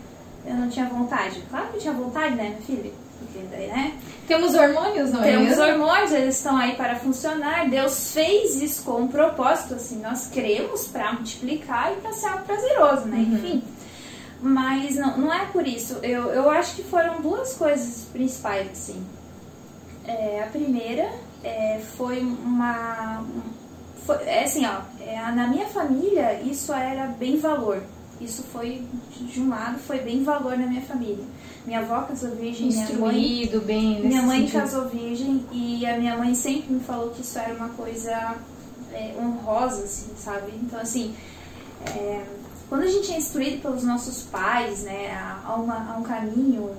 [0.45, 1.41] eu não tinha vontade.
[1.49, 2.91] Claro que eu tinha vontade, né, minha filha?
[3.19, 3.93] Porque daí, né?
[4.27, 5.63] Temos hormônios, não é Temos mesmo?
[5.63, 7.69] hormônios, eles estão aí para funcionar.
[7.69, 12.45] Deus fez isso com um propósito, assim, nós cremos para multiplicar e para ser algo
[12.45, 13.17] prazeroso, né?
[13.17, 13.33] Uhum.
[13.35, 13.63] Enfim.
[14.41, 15.99] Mas não, não é por isso.
[16.01, 19.05] Eu, eu acho que foram duas coisas principais, assim.
[20.05, 21.11] É, a primeira
[21.43, 23.23] é, foi uma.
[24.05, 27.81] Foi, é assim, ó, é, na minha família isso era bem valor.
[28.19, 28.83] Isso foi,
[29.19, 31.23] de um lado, foi bem valor na minha família.
[31.65, 34.01] Minha avó casou virgem, minha mãe Instruído, bem.
[34.01, 34.59] minha mãe sentido.
[34.61, 38.35] casou virgem e a minha mãe sempre me falou que isso era uma coisa
[38.93, 40.51] é, honrosa, assim, sabe?
[40.61, 41.15] Então, assim,
[41.95, 42.23] é,
[42.69, 46.69] quando a gente é instruído pelos nossos pais, né, a, a uma- a um caminho,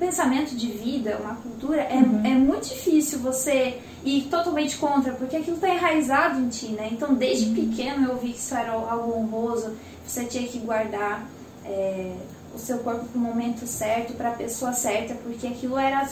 [0.00, 2.24] pensamento de vida, uma cultura, é, Uhum.
[2.24, 6.88] é muito difícil você ir totalmente contra, porque aquilo está enraizado em ti, né?
[6.90, 7.54] Então, desde Uhum.
[7.68, 11.24] pequeno eu vi que isso era algo honroso, você tinha que guardar
[11.64, 12.14] é,
[12.54, 16.08] o seu corpo pro momento certo, para a pessoa certa, porque aquilo era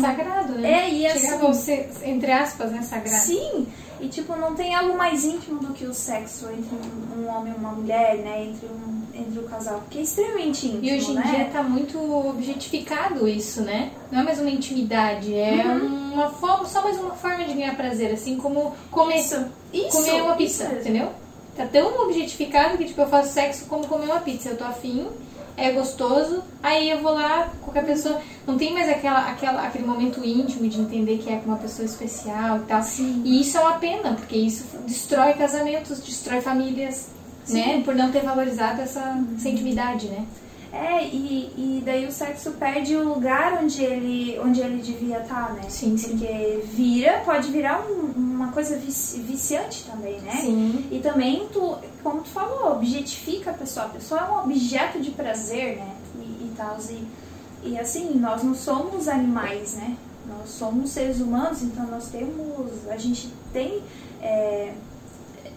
[0.00, 0.70] Sagrado, né?
[0.86, 3.22] É, e assim- Chegava a ser, entre aspas, né, sagrado.
[3.22, 3.66] Sim,
[4.00, 7.52] e tipo, não tem algo mais íntimo do que o sexo entre um, um homem
[7.52, 8.44] e uma mulher, né?
[8.44, 11.22] Entre, um, entre o casal, porque é extremamente íntimo, E hoje em né?
[11.22, 13.90] dia tá muito objetificado isso, né?
[14.12, 16.12] Não é mais uma intimidade, é Uhum.
[16.14, 20.22] uma forma, só mais uma forma de ganhar prazer, assim como comer, Isso, isso, comer
[20.22, 21.08] uma pizza, entendeu?
[21.56, 25.08] Tá tão objetificado que tipo eu faço sexo como comer uma pizza, eu tô afim,
[25.56, 30.24] é gostoso, aí eu vou lá, qualquer pessoa, não tem mais aquela, aquela, aquele momento
[30.24, 32.82] íntimo de entender que é com uma pessoa especial e tal.
[32.82, 33.22] Sim.
[33.24, 37.08] E isso é uma pena, porque isso destrói casamentos, destrói famílias,
[37.44, 37.54] Sim.
[37.54, 37.82] né?
[37.84, 40.24] Por não ter valorizado essa, essa intimidade, né?
[40.72, 45.52] É, e, e daí o sexo perde o lugar onde ele, onde ele devia estar,
[45.54, 45.62] né?
[45.68, 46.10] Sim, sim.
[46.16, 50.32] Porque vira, pode virar um- uma coisa vici- viciante também, né?
[50.40, 50.86] Sim.
[50.90, 53.86] E também, tu, como tu falou, objetifica a pessoa.
[53.86, 55.92] A pessoa é um objeto de prazer, né?
[56.16, 56.76] E, e tal.
[56.88, 59.96] E, e assim, nós não somos animais, né?
[60.28, 62.88] Nós somos seres humanos, então nós temos.
[62.88, 63.82] A gente tem
[64.22, 64.72] é,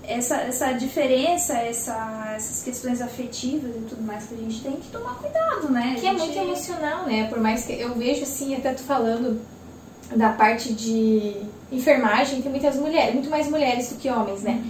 [0.06, 4.90] essa, essa diferença, essa, essas questões afetivas e tudo mais que a gente tem que
[4.92, 5.96] tomar cuidado, né?
[6.00, 7.28] Que é gente- muito emocional, né?
[7.30, 9.42] Por mais que eu vejo assim, até tu falando
[10.16, 11.38] da parte de
[11.72, 14.62] enfermagem, tem muitas mulheres, muito mais mulheres do que homens, né?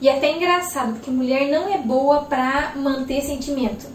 [0.00, 3.86] E é até engraçado, porque mulher não é boa pra manter sentimento.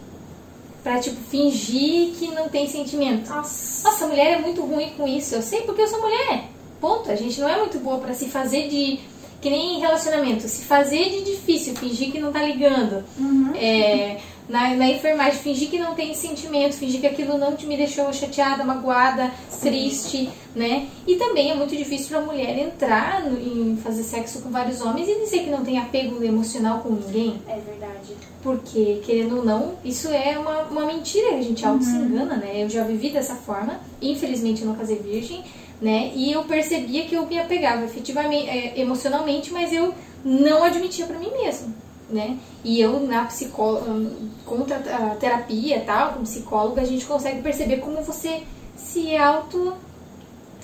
[0.83, 3.27] Pra, tipo, fingir que não tem sentimento.
[3.29, 5.33] Nossa, Nossa, a mulher é muito ruim com isso.
[5.33, 6.43] Eu sei porque eu sou mulher.
[6.79, 7.09] Ponto.
[7.09, 8.99] A gente não é muito boa pra se fazer de.
[9.41, 10.47] Que nem em relacionamento.
[10.47, 13.03] Se fazer de difícil, fingir que não tá ligando.
[13.17, 13.51] Uhum.
[13.55, 14.17] É,
[14.47, 18.11] na, na enfermagem, fingir que não tem sentimento, fingir que aquilo não te me deixou
[18.13, 20.87] chateada, magoada, triste, né?
[21.07, 24.81] E também é muito difícil para a mulher entrar no, em fazer sexo com vários
[24.81, 27.41] homens e dizer que não tem apego emocional com ninguém.
[27.47, 28.15] É verdade.
[28.43, 32.37] Porque, querendo ou não, isso é uma, uma mentira que a gente auto se engana,
[32.37, 32.63] né?
[32.63, 35.43] Eu já vivi dessa forma, infelizmente eu não casei virgem,
[35.85, 36.11] né?
[36.15, 39.93] E eu percebia que eu me apegava efetivamente, é, emocionalmente, mas eu
[40.23, 42.37] não admitia para mim mesmo né?
[42.63, 44.11] E eu na psicóloga,
[44.45, 48.43] contra a terapia tal, como psicóloga, a gente consegue perceber como você
[48.75, 49.75] se auto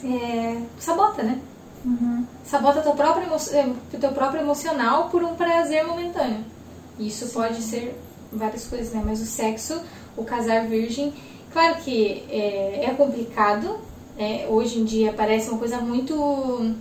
[0.04, 1.40] é, sabota, né?
[1.84, 2.26] Uhum.
[2.44, 6.46] Sabota teu próprio, emo teu próprio emocional por um prazer momentâneo.
[7.00, 7.34] Isso Sim.
[7.34, 8.00] pode ser
[8.32, 9.02] várias coisas, né?
[9.04, 9.82] Mas o sexo,
[10.16, 11.14] o casar virgem,
[11.52, 13.80] claro que é, é complicado,
[14.18, 14.46] né?
[14.50, 16.74] Hoje em dia parece uma coisa muito.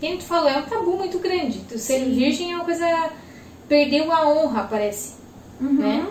[0.00, 1.60] Quem tu falou, é um tabu muito grande.
[1.68, 2.14] Tu ser Sim.
[2.14, 3.10] virgem é uma coisa
[3.68, 5.14] perdeu a honra, parece.
[5.60, 5.74] Uhum.
[5.74, 6.06] Né?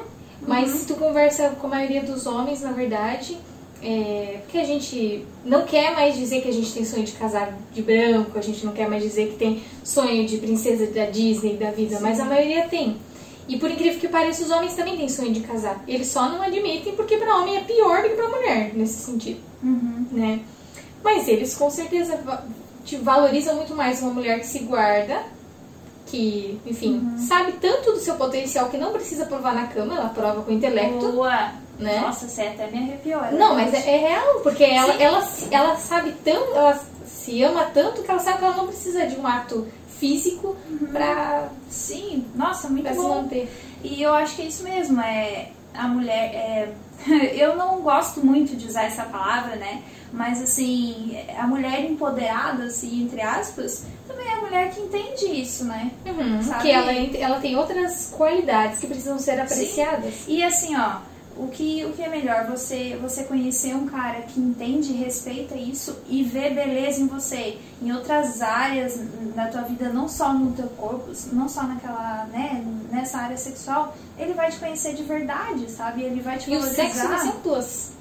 [0.45, 0.77] Mas uhum.
[0.77, 3.37] se tu conversa com a maioria dos homens, na verdade,
[3.81, 7.57] é, porque a gente não quer mais dizer que a gente tem sonho de casar
[7.73, 11.57] de branco, a gente não quer mais dizer que tem sonho de princesa da Disney
[11.57, 12.03] da vida, Sim.
[12.03, 12.97] mas a maioria tem.
[13.47, 15.81] E por incrível que pareça, os homens também têm sonho de casar.
[15.87, 19.39] Eles só não admitem porque para homem é pior do que para mulher, nesse sentido.
[19.63, 20.05] Uhum.
[20.11, 20.41] Né?
[21.03, 22.19] Mas eles com certeza
[22.83, 25.23] te valorizam muito mais uma mulher que se guarda
[26.07, 27.17] que, enfim, uhum.
[27.17, 30.53] sabe tanto do seu potencial que não precisa provar na cama, ela prova com o
[30.53, 31.11] intelecto.
[31.11, 31.51] Boa!
[31.77, 31.99] Né?
[31.99, 33.23] Nossa, você até me arrepiou.
[33.23, 37.65] É não, mas é, é, real, porque ela, ela, ela sabe tanto, ela se ama
[37.71, 39.67] tanto que ela sabe que ela não precisa de um ato
[39.99, 40.87] físico uhum.
[40.91, 41.49] pra.
[41.69, 43.01] Sim, nossa, muito pra bom.
[43.01, 43.51] se manter.
[43.83, 46.33] E eu acho que é isso mesmo, é a mulher.
[46.33, 46.73] É,
[47.35, 49.83] eu não gosto muito de usar essa palavra, né?
[50.11, 55.65] Mas assim, a mulher empoderada, assim, entre aspas, também é a mulher que entende isso,
[55.65, 55.91] né?
[56.05, 60.13] Uhum, que ela, ela tem outras qualidades que precisam ser apreciadas.
[60.13, 60.35] Sim.
[60.35, 60.99] E assim, ó,
[61.39, 62.45] o que, o que é melhor?
[62.47, 67.57] Você, você conhecer um cara que entende e respeita isso e vê beleza em você,
[67.81, 68.99] em outras áreas
[69.35, 73.95] da tua vida, não só no teu corpo, não só naquela, né, nessa área sexual,
[74.17, 76.03] ele vai te conhecer de verdade, sabe?
[76.03, 76.83] Ele vai te e valorizar.
[76.83, 77.97] E o sexo vai ser um plus.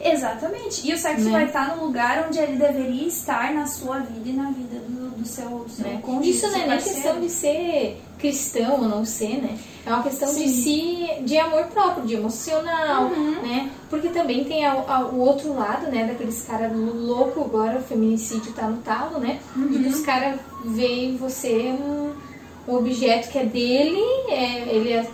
[0.00, 0.88] Exatamente.
[0.88, 1.30] E o sexo né?
[1.30, 4.97] vai estar no lugar onde ele deveria estar na sua vida e na vida do,
[5.18, 6.00] do seu, do seu né?
[6.02, 6.30] cônjuge.
[6.30, 9.58] Isso não é nem questão de ser cristão ou não ser, né?
[9.84, 10.44] É uma questão Sim.
[10.44, 13.42] de si, de amor próprio, de emocional, uhum.
[13.42, 13.70] né?
[13.88, 16.04] Porque também tem a, a, o outro lado, né?
[16.04, 19.40] Daqueles caras louco agora, o feminicídio tá no talo, né?
[19.56, 19.68] Uhum.
[19.68, 22.12] Que os caras veem você um,
[22.66, 25.10] um objeto que é dele, é, ele é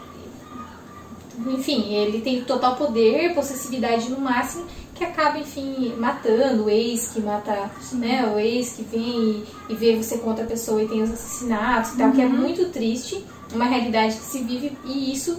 [1.47, 4.65] enfim, ele tem total poder, possessividade no máximo,
[4.95, 7.99] que acaba, enfim, matando o ex que mata, Sim.
[7.99, 11.11] né, o ex que vem e, e, vê você com outra pessoa e tem os
[11.11, 12.13] assassinatos e tal, uhum.
[12.15, 12.33] que é uhum.
[12.33, 15.39] muito triste, uma realidade que se vive e isso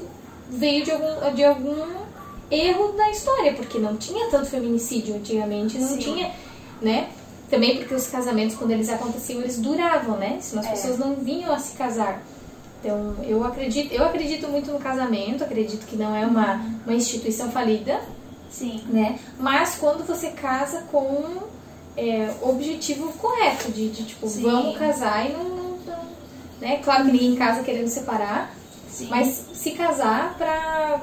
[0.50, 1.86] veio de algum, de algum
[2.52, 5.98] erro da história, porque não tinha tanto feminicídio antigamente, não Sim.
[5.98, 6.32] tinha,
[6.82, 7.10] né?
[7.50, 10.38] Também porque os casamentos, quando eles aconteciam, eles duravam, né?
[10.42, 10.72] Senão as é.
[10.72, 12.22] pessoas não vinham a se casar.
[12.82, 17.50] Então, eu acredito, eu acredito muito no casamento, acredito que não é uma, uma instituição
[17.52, 18.00] falida.
[18.58, 18.82] Sim.
[18.88, 19.20] Né?
[19.38, 21.44] Mas quando você casa com
[21.98, 24.44] é, objetivo correto, de, de tipo, Sim.
[24.44, 25.78] vamos casar e não, não,
[26.62, 26.78] né?
[26.78, 28.56] Claro que ninguém casa querendo separar,
[28.88, 29.08] Sim.
[29.10, 31.02] mas se casar pra,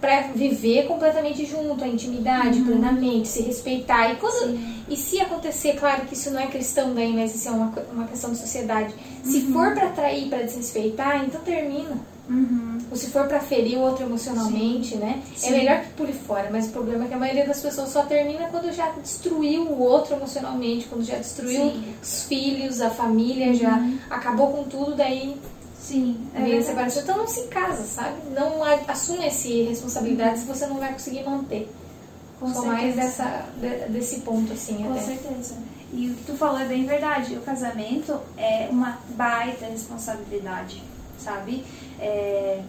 [0.00, 2.66] pra viver completamente junto, a intimidade, uhum.
[2.66, 4.12] plenamente, se respeitar.
[4.12, 4.58] E, quando,
[4.88, 8.06] e se acontecer, claro que isso não é cristão daí, mas isso é uma, uma
[8.06, 9.52] questão de sociedade se uhum.
[9.52, 11.98] for para trair, para desrespeitar, então termina.
[12.28, 12.78] Uhum.
[12.90, 14.98] Ou se for para ferir o outro emocionalmente, Sim.
[14.98, 15.22] né?
[15.32, 15.48] É Sim.
[15.48, 18.02] É melhor que pule fora, mas o problema é que a maioria das pessoas só
[18.02, 23.54] termina quando já destruiu o outro emocionalmente, quando já destruiu os filhos, a família, uhum.
[23.54, 25.36] já acabou com tudo, daí
[25.88, 27.02] Sim, é vem separação.
[27.02, 28.18] Então não se casa, sabe?
[28.34, 31.72] Não assume essa responsabilidade se você não vai conseguir manter.
[32.38, 33.46] Com Só mais dessa,
[33.88, 35.00] desse ponto, assim, Com até.
[35.00, 35.54] certeza.
[35.90, 37.34] E o que tu falou é bem verdade.
[37.36, 40.82] O casamento é uma baita responsabilidade,
[41.18, 41.64] sabe?
[41.98, 42.60] É,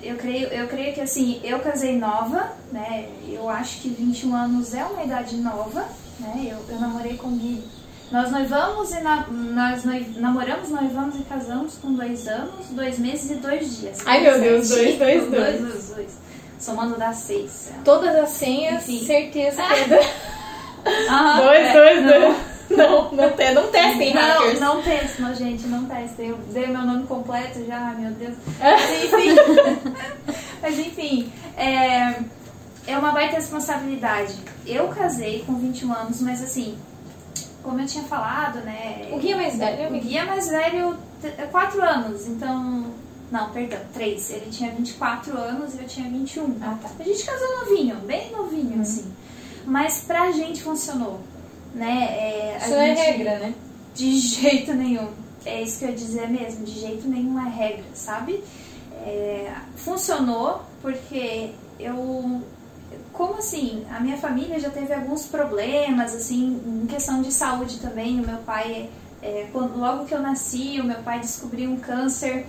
[0.00, 3.08] eu creio, eu creio que assim, eu casei nova, né?
[3.28, 5.84] Eu acho que 21 anos é uma idade nova,
[6.20, 6.48] né?
[6.48, 7.62] Eu, eu namorei com o Gui.
[8.12, 13.30] Nós noivamos e na, nós noiv, namoramos, noivamos e casamos com dois anos, dois meses
[13.30, 14.00] e dois dias.
[14.04, 15.60] Ai meu Deus, dois, dois, dois.
[15.60, 16.18] dois, dois.
[16.58, 17.72] Somando dá seis.
[17.82, 19.06] Todas as senhas, Enfim.
[19.06, 20.14] certeza que é
[21.08, 22.36] ah, dois, é, dois, dois.
[22.70, 24.60] Não, não, te, não testem, não, hackers.
[24.60, 26.28] Não testem, não, gente, não testem.
[26.28, 28.34] Eu dei meu nome completo já, meu Deus.
[28.60, 29.92] Mas enfim,
[30.60, 32.20] mas, enfim é,
[32.86, 34.34] é uma baita responsabilidade.
[34.66, 36.76] Eu casei com 21 anos, mas assim,
[37.62, 39.08] como eu tinha falado, né?
[39.12, 39.96] O Gui é mais velho?
[39.96, 40.96] O Gui é mais velho,
[41.50, 42.86] 4 anos, então
[43.30, 44.30] Não, perdão, três.
[44.30, 46.56] Ele tinha 24 anos e eu tinha 21.
[46.60, 46.90] Ah, tá.
[47.00, 49.10] A gente casou novinho, bem novinho, assim.
[49.64, 51.18] Mas pra gente funcionou,
[51.74, 52.08] né?
[52.10, 53.54] É, Isso não é gente- regra, né?
[53.94, 55.08] De jeito nenhum.
[55.46, 58.44] É isso que eu ia dizer mesmo, de jeito nenhum é regra, sabe?
[59.06, 62.42] É, funcionou porque eu.
[63.22, 63.84] Como assim?
[63.88, 68.18] A minha família já teve alguns problemas, assim, em questão de saúde também.
[68.18, 68.90] O meu pai,
[69.22, 72.44] é, quando, logo que eu nasci, o meu pai descobriu um câncer.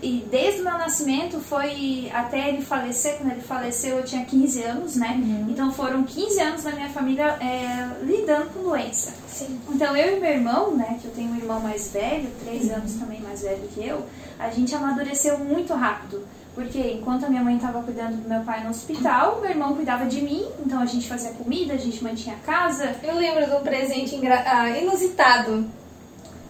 [0.00, 3.16] E desde o meu nascimento foi até ele falecer.
[3.16, 5.20] Quando ele faleceu, eu tinha 15 anos, né?
[5.48, 9.12] Então foram 15 anos da minha família é, lidando com doença.
[9.26, 9.58] Sim.
[9.70, 12.92] Então eu e meu irmão, né, que eu tenho um irmão mais velho, três anos
[12.94, 14.06] também mais velho que eu,
[14.38, 16.24] a gente amadureceu muito rápido.
[16.54, 20.04] Porque enquanto a minha mãe estava cuidando do meu pai no hospital, meu irmão cuidava
[20.04, 22.94] de mim, então a gente fazia comida, a gente mantinha a casa.
[23.02, 25.64] Eu lembro de um presente ah, inusitado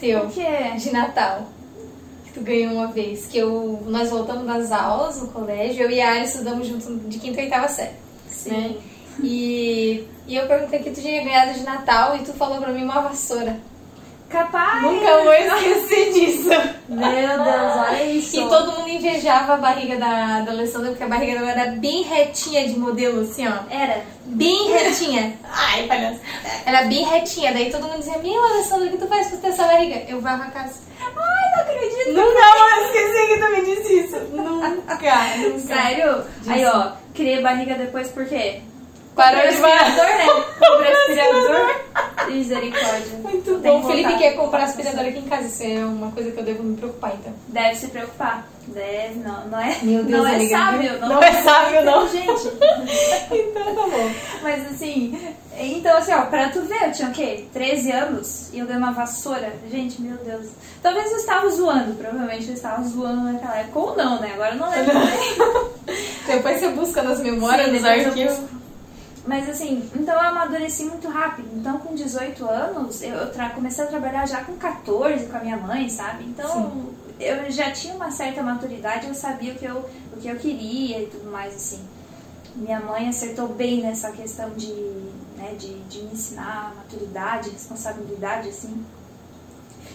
[0.00, 0.44] teu Porque
[0.76, 1.46] de Natal.
[2.24, 3.26] Que tu ganhou uma vez.
[3.26, 7.18] Que eu, nós voltamos das aulas no colégio, eu e a Ari estudamos juntos de
[7.20, 7.94] quinta e oitava série.
[8.46, 8.76] Né?
[9.22, 12.72] E, e eu perguntei o que tu tinha ganhado de Natal e tu falou pra
[12.72, 13.60] mim uma vassoura.
[14.32, 14.82] Capaz.
[14.82, 16.48] Nunca vou esquecer disso.
[16.88, 18.40] Meu Deus, olha isso.
[18.40, 22.02] E todo mundo invejava a barriga da, da Alessandra, porque a barriga dela era bem
[22.02, 23.52] retinha de modelo, assim, ó.
[23.70, 24.02] Era.
[24.24, 25.34] Bem retinha.
[25.52, 26.20] Ai, palhaço.
[26.64, 27.52] Era bem retinha.
[27.52, 30.02] Daí todo mundo dizia, meu, Alessandra, o que tu faz pra ter essa barriga?
[30.08, 30.80] Eu varro a casa.
[31.00, 32.12] Ai, não acredito.
[32.12, 34.16] Nunca vou esquecer que tu me disse isso.
[34.32, 34.68] Nunca,
[35.38, 35.58] nunca.
[35.58, 36.24] Sério?
[36.46, 38.62] Aí, ó, criei barriga depois por quê?
[39.14, 40.26] Parou de aspirador, né?
[40.58, 41.82] Comprei aspirador.
[42.32, 43.18] Misericórdia.
[43.18, 43.80] Muito bom.
[43.80, 45.46] O Felipe quer comprar aspirador aqui em casa.
[45.48, 47.32] Isso é uma coisa que eu devo me preocupar, então.
[47.48, 48.46] Deve se preocupar.
[48.68, 49.76] Deve, não, não é?
[49.82, 52.08] Meu Deus, não é sábio, não, Não é sábio, não.
[52.08, 52.48] Gente,
[53.30, 54.10] Então tá bom.
[54.42, 55.18] mas assim,
[55.58, 57.44] então assim, ó, pra tu ver, eu tinha o quê?
[57.52, 59.52] 13 anos e eu ganhei uma vassoura.
[59.70, 60.46] Gente, meu Deus.
[60.80, 64.30] Talvez eu estava zoando, provavelmente eu estava zoando naquela época, ou não, né?
[64.34, 64.94] Agora eu não lembro.
[66.26, 68.38] Depois você busca nas memórias, Sim, nos arquivos.
[69.26, 71.48] Mas assim, então eu amadureci muito rápido.
[71.54, 73.14] Então com 18 anos, eu,
[73.54, 76.24] comecei a trabalhar já com 14 com a minha mãe, sabe?
[76.24, 80.36] Então eu já tinha uma certa maturidade, eu sabia o que eu, o que eu
[80.36, 81.80] queria e tudo mais, assim.
[82.56, 84.72] Minha mãe acertou bem nessa questão de,
[85.36, 88.84] né, de, de me ensinar maturidade, responsabilidade, assim.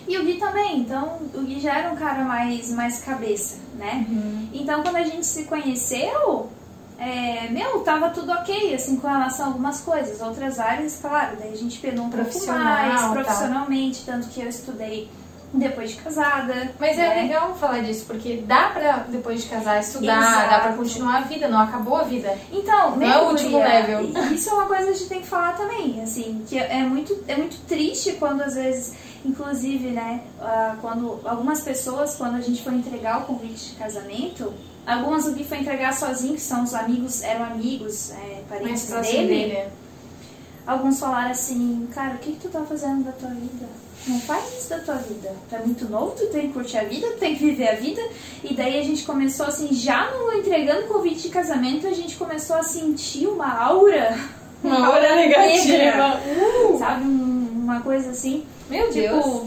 [0.08, 4.08] E o Gui também, então o Gui já era um cara mais, mais cabeça, né?
[4.54, 6.50] Então quando a gente se conheceu,
[6.98, 10.20] é, meu, tava tudo ok, assim, com relação a algumas coisas.
[10.22, 13.10] Outras áreas, claro, daí a gente penou um pouco Profissional, mais, tá.
[13.12, 15.10] profissionalmente, tanto que eu estudei
[15.54, 16.72] depois de casada.
[16.80, 17.22] Mas é né?
[17.24, 20.50] legal falar disso, porque dá pra, depois de casar, estudar, Exato.
[20.50, 22.36] dá pra continuar a vida, não acabou a vida.
[22.52, 24.02] Então, Não meu, é o último guria, level.
[24.34, 27.24] Isso é uma coisa que a gente tem que falar também, assim, que é muito,
[27.28, 32.64] é muito triste quando às vezes, inclusive, né, ah, quando algumas pessoas, quando a gente
[32.64, 34.54] foi entregar o convite de casamento,
[34.94, 39.28] algumas o Gui foi entregar sozinho, que são os amigos, eram amigos, é, parentes dele.
[39.28, 39.64] dele.
[40.66, 43.66] Alguns falaram assim, cara, o que, que tu tá fazendo da tua vida?
[44.06, 45.32] Não faz isso da tua vida.
[45.50, 47.76] Tu é muito novo, tu tem que curtir a vida, tu tem que viver a
[47.76, 48.02] vida.
[48.44, 52.56] E daí a gente começou assim, já no entregando convite de casamento, a gente começou
[52.58, 54.18] a sentir uma aura.
[54.64, 55.78] Uma hora negativa.
[55.78, 56.22] negra,
[56.80, 57.04] Sabe?
[57.06, 58.46] Um- uma coisa assim.
[58.70, 59.44] Meu Deus.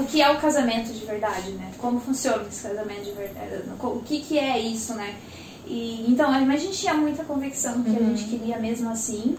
[0.00, 1.70] O que é o casamento de verdade, né?
[1.78, 3.62] Como funciona esse casamento de verdade?
[3.82, 5.14] O que, que é isso, né?
[5.66, 8.16] E, então, a gente tinha muita convicção que a Uhum.
[8.16, 9.36] gente queria mesmo assim.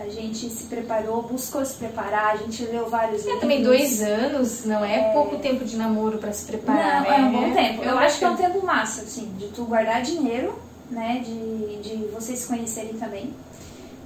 [0.00, 3.40] A gente se preparou, buscou se preparar, a gente leu vários É livros.
[3.40, 7.16] também dois anos, não é, pouco tempo de namoro pra se preparar, Não, né?
[7.16, 7.82] é um bom tempo.
[7.82, 8.52] Eu acho que é um tempo.
[8.52, 10.56] tempo massa, assim, de tu guardar dinheiro,
[10.88, 11.20] né?
[11.24, 13.34] De, de vocês se conhecerem também.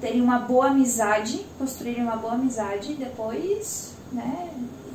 [0.00, 4.48] Terem uma boa amizade, construírem uma boa amizade e depois, né?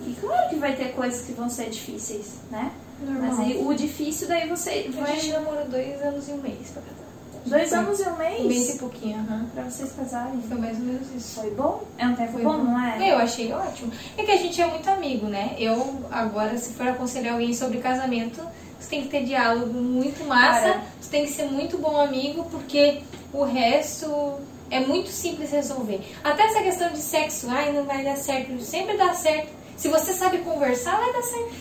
[0.08, 2.72] E claro que vai ter coisas que vão ser difíceis, né?
[3.02, 5.40] Mas aí, o difícil daí você A gente vai.
[5.40, 6.98] namorou dois anos e um mês pra casar.
[7.46, 7.78] Dois Foi.
[7.78, 9.46] anos e um Um mês e mês pouquinho, aham.
[9.54, 10.42] pra vocês casarem.
[10.42, 11.40] Foi mais ou menos isso.
[11.42, 11.84] Foi bom?
[11.98, 13.12] É um tempo Foi bom, não é?
[13.12, 13.92] Eu achei ótimo.
[14.18, 15.56] É que a gente é muito amigo, né?
[15.60, 18.42] Eu, agora, se for aconselhar alguém sobre casamento,
[18.80, 20.82] você tem que ter diálogo muito massa, Cara.
[21.00, 24.34] você tem que ser muito bom amigo, porque o resto
[24.70, 26.02] é muito simples resolver.
[26.24, 29.56] Até essa questão de sexo, ai, não vai dar certo, sempre dá certo.
[29.78, 31.54] Se você sabe conversar, vai dar certo.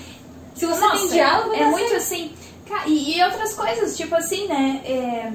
[0.54, 2.02] Se você Nossa, tem diálogo, vai é dar muito certo.
[2.02, 2.34] assim.
[2.86, 4.82] E, e outras coisas, tipo assim, né?
[4.84, 5.32] É,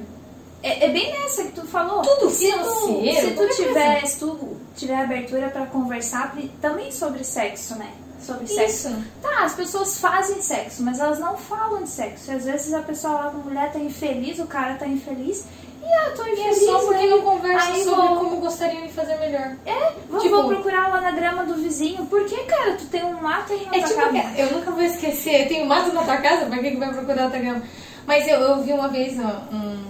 [0.63, 2.01] é, é bem nessa que tu falou.
[2.01, 7.75] Tudo se tu, se tu tiver, se tu tiver abertura pra conversar também sobre sexo,
[7.75, 7.93] né?
[8.25, 8.89] sobre sexo.
[8.89, 9.03] Isso.
[9.21, 12.31] Tá, as pessoas fazem sexo, mas elas não falam de sexo.
[12.31, 15.45] E às vezes a pessoa lá, a mulher tá infeliz, o cara tá infeliz.
[15.83, 16.65] E ah, eu tô E é infeliz.
[16.65, 19.55] só porque não conversa aí sobre vou- como gostariam de fazer melhor.
[19.65, 22.05] É, vou, Tipo- vou procurar lá na grama do vizinho.
[22.05, 22.73] Por que, cara?
[22.75, 24.37] Tu tem um mato aí na É tua tipo, casa?
[24.37, 27.23] eu nunca vou esquecer, tem um mato na tua casa, pra que, que vai procurar
[27.25, 27.63] outra grama?
[28.05, 29.85] Mas eu, eu vi uma vez um, um,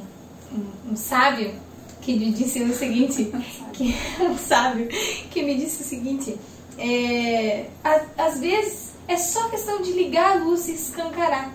[0.54, 1.54] um- um sábio
[2.02, 3.32] que me disse o seguinte,
[3.74, 4.88] que, um sábio
[5.30, 6.38] que me disse o seguinte,
[6.78, 11.52] é, a- às vezes é só questão de ligar a luz e escancarar.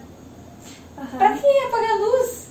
[0.98, 1.18] Aham.
[1.18, 2.45] Pra que apagar a luz?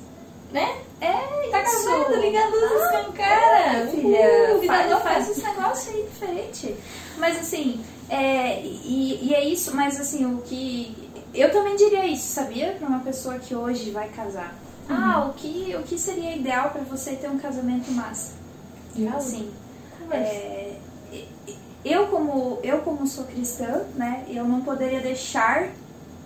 [0.56, 0.78] Né?
[1.02, 1.12] É,
[1.52, 1.84] Tá isso.
[1.86, 3.60] casado, liga a luz e Ah, escancara.
[3.60, 4.50] é, filha.
[4.54, 6.76] Uhul, vida faz, esse negócio aí diferente.
[7.18, 10.96] Mas assim, é, e, e é isso, mas assim, o que.
[11.34, 12.72] Eu também diria isso, sabia?
[12.80, 14.56] Pra uma pessoa que hoje vai casar.
[14.90, 14.96] Uhum.
[14.96, 18.32] Ah, o que, o que seria ideal pra você ter um casamento massa?
[18.96, 19.18] Diálogo.
[19.20, 19.52] Assim,
[20.12, 20.76] é,
[21.84, 25.68] eu como eu como sou cristã, né, eu não poderia deixar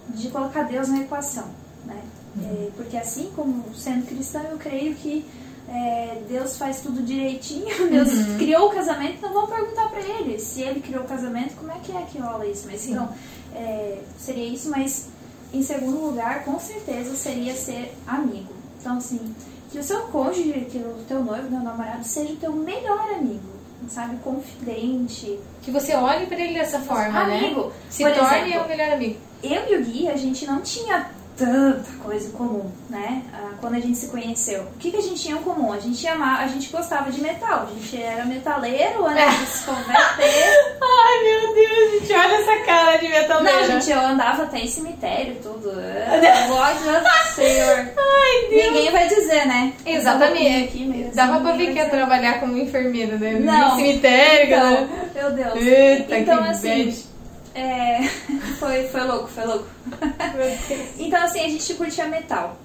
[0.09, 1.45] de colocar Deus na equação,
[1.85, 2.01] né?
[2.43, 5.25] É, porque assim como sendo cristã, eu creio que
[5.67, 10.61] é, Deus faz tudo direitinho, Deus criou o casamento, então vamos perguntar pra ele se
[10.61, 12.67] ele criou o casamento, como é que é que rola isso?
[12.69, 12.91] Mas Sim.
[12.91, 13.09] então
[13.53, 15.09] é, seria isso, mas
[15.53, 18.53] em segundo lugar, com certeza seria ser amigo.
[18.79, 19.35] Então assim,
[19.71, 23.49] que o seu cônjuge, que o teu noivo, teu namorado, seja o teu melhor amigo,
[23.87, 24.17] sabe?
[24.17, 25.39] Confidente.
[25.61, 27.37] Que você olhe pra ele dessa forma, né?
[27.37, 27.71] amigo.
[27.89, 29.19] Se torne exemplo, o melhor amigo.
[29.43, 33.23] eu e o Gui, a gente não tinha tanta coisa em comum, né?
[33.33, 34.63] Ah, quando a gente se conheceu.
[34.63, 35.71] O que, que a gente tinha em comum?
[35.71, 37.67] A gente, ama, a gente gostava de metal.
[37.69, 39.97] A gente era metaleiro antes de se converter.
[40.81, 43.61] Ai, meu Deus, gente, olha essa cara de metaleira.
[43.61, 45.71] Não, gente, eu andava até em cemitério tudo.
[45.71, 47.89] Ah, Glória ao Senhor.
[47.97, 48.65] Ai, Deus.
[48.65, 49.73] Ninguém vai dizer, né?
[49.85, 50.65] Exatamente.
[50.65, 53.39] Aqui mesmo, Dava pra ver que ia trabalhar como enfermeira, né?
[53.39, 53.69] Não.
[53.69, 54.81] No cemitério, galera.
[54.81, 55.65] Então, meu Deus.
[55.65, 57.08] Eita, então, assim, bad.
[57.53, 58.07] É,
[58.59, 59.67] foi, foi louco, foi louco.
[60.97, 62.57] Então, assim, a gente curtia metal.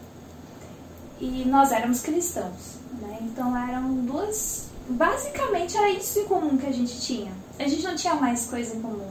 [1.20, 3.18] E nós éramos cristãos, né?
[3.22, 4.68] Então eram duas.
[4.88, 7.32] Basicamente era isso em comum que a gente tinha.
[7.58, 9.10] A gente não tinha mais coisa em comum.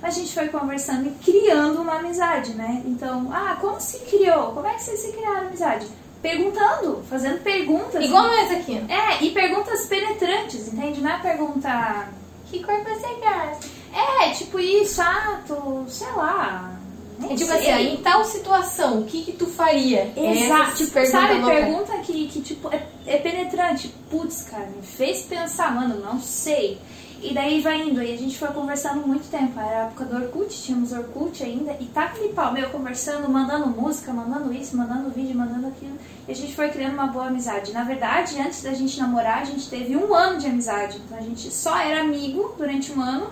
[0.00, 2.82] Mas a gente foi conversando e criando uma amizade, né?
[2.84, 4.52] Então, ah, como se criou?
[4.52, 5.86] Como é que vocês se criaram amizade?
[6.22, 8.04] Perguntando, fazendo perguntas.
[8.04, 8.76] Igual nós aqui.
[8.88, 11.00] É, e perguntas penetrantes, entende?
[11.00, 12.08] Não é pergunta.
[12.50, 13.79] Que cor você gosta?
[13.92, 15.02] É, tipo isso,
[15.46, 16.78] tu, sei lá.
[17.22, 17.70] É tipo sei.
[17.70, 20.10] assim, em tal situação, o que que tu faria?
[20.16, 21.54] Exato, Essa tipo, pergunta sabe, louca.
[21.54, 23.94] pergunta que, que tipo, é, é penetrante.
[24.10, 26.80] Putz, cara, me fez pensar, mano, não sei.
[27.22, 29.60] E daí vai indo, e a gente foi conversando muito tempo.
[29.60, 33.66] Era a época do Orkut, tínhamos Orkut ainda, e tá aquele pau meu conversando, mandando
[33.66, 35.98] música, mandando isso, mandando vídeo, mandando aquilo.
[36.26, 37.72] E a gente foi criando uma boa amizade.
[37.72, 40.98] Na verdade, antes da gente namorar, a gente teve um ano de amizade.
[41.04, 43.28] Então a gente só era amigo durante um ano,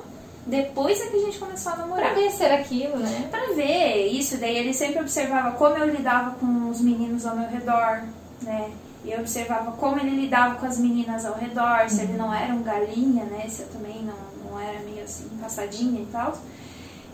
[0.48, 3.28] depois é que a gente começou a namorar Pra ver se era aquilo, né?
[3.30, 4.38] pra ver isso.
[4.38, 8.02] Daí ele sempre observava como eu lidava com os meninos ao meu redor,
[8.42, 8.70] né?
[9.04, 12.52] E eu observava como ele lidava com as meninas ao redor, se ele não era
[12.52, 13.46] um galinha, né?
[13.48, 16.36] Se eu também não, não era meio assim, passadinha e tal.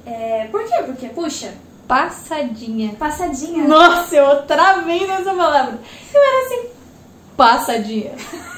[0.06, 0.82] É, por quê?
[0.86, 1.52] Porque, puxa,
[1.88, 2.94] Passadinha.
[2.94, 3.68] passadinha.
[3.68, 5.78] Nossa, eu travei nessa palavra.
[6.12, 6.68] Eu era assim,
[7.36, 8.12] passadinha.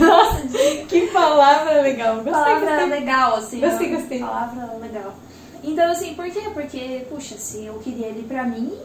[0.00, 0.42] Nossa,
[0.88, 2.16] que palavra legal.
[2.16, 2.86] Gostei, palavra gostei.
[2.86, 3.60] legal, assim.
[3.60, 4.18] Gostei, gostei.
[4.20, 5.14] Palavra legal.
[5.62, 6.42] Então, assim, por quê?
[6.52, 8.76] Porque, puxa, se eu queria ele pra mim,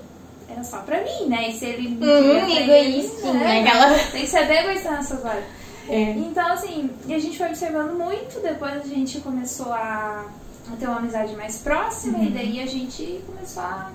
[0.49, 1.49] era só pra mim, né?
[1.49, 3.59] E se ele não Hum, queria ele, egoístinha, né?
[3.61, 5.43] aquela- Tem que ser bem egoísta nessas horas.
[5.89, 6.11] É.
[6.11, 10.25] Então, assim, e a gente foi observando muito, depois a gente começou a,
[10.71, 12.25] a ter uma amizade mais próxima, Uhum.
[12.25, 13.89] e daí a gente começou a,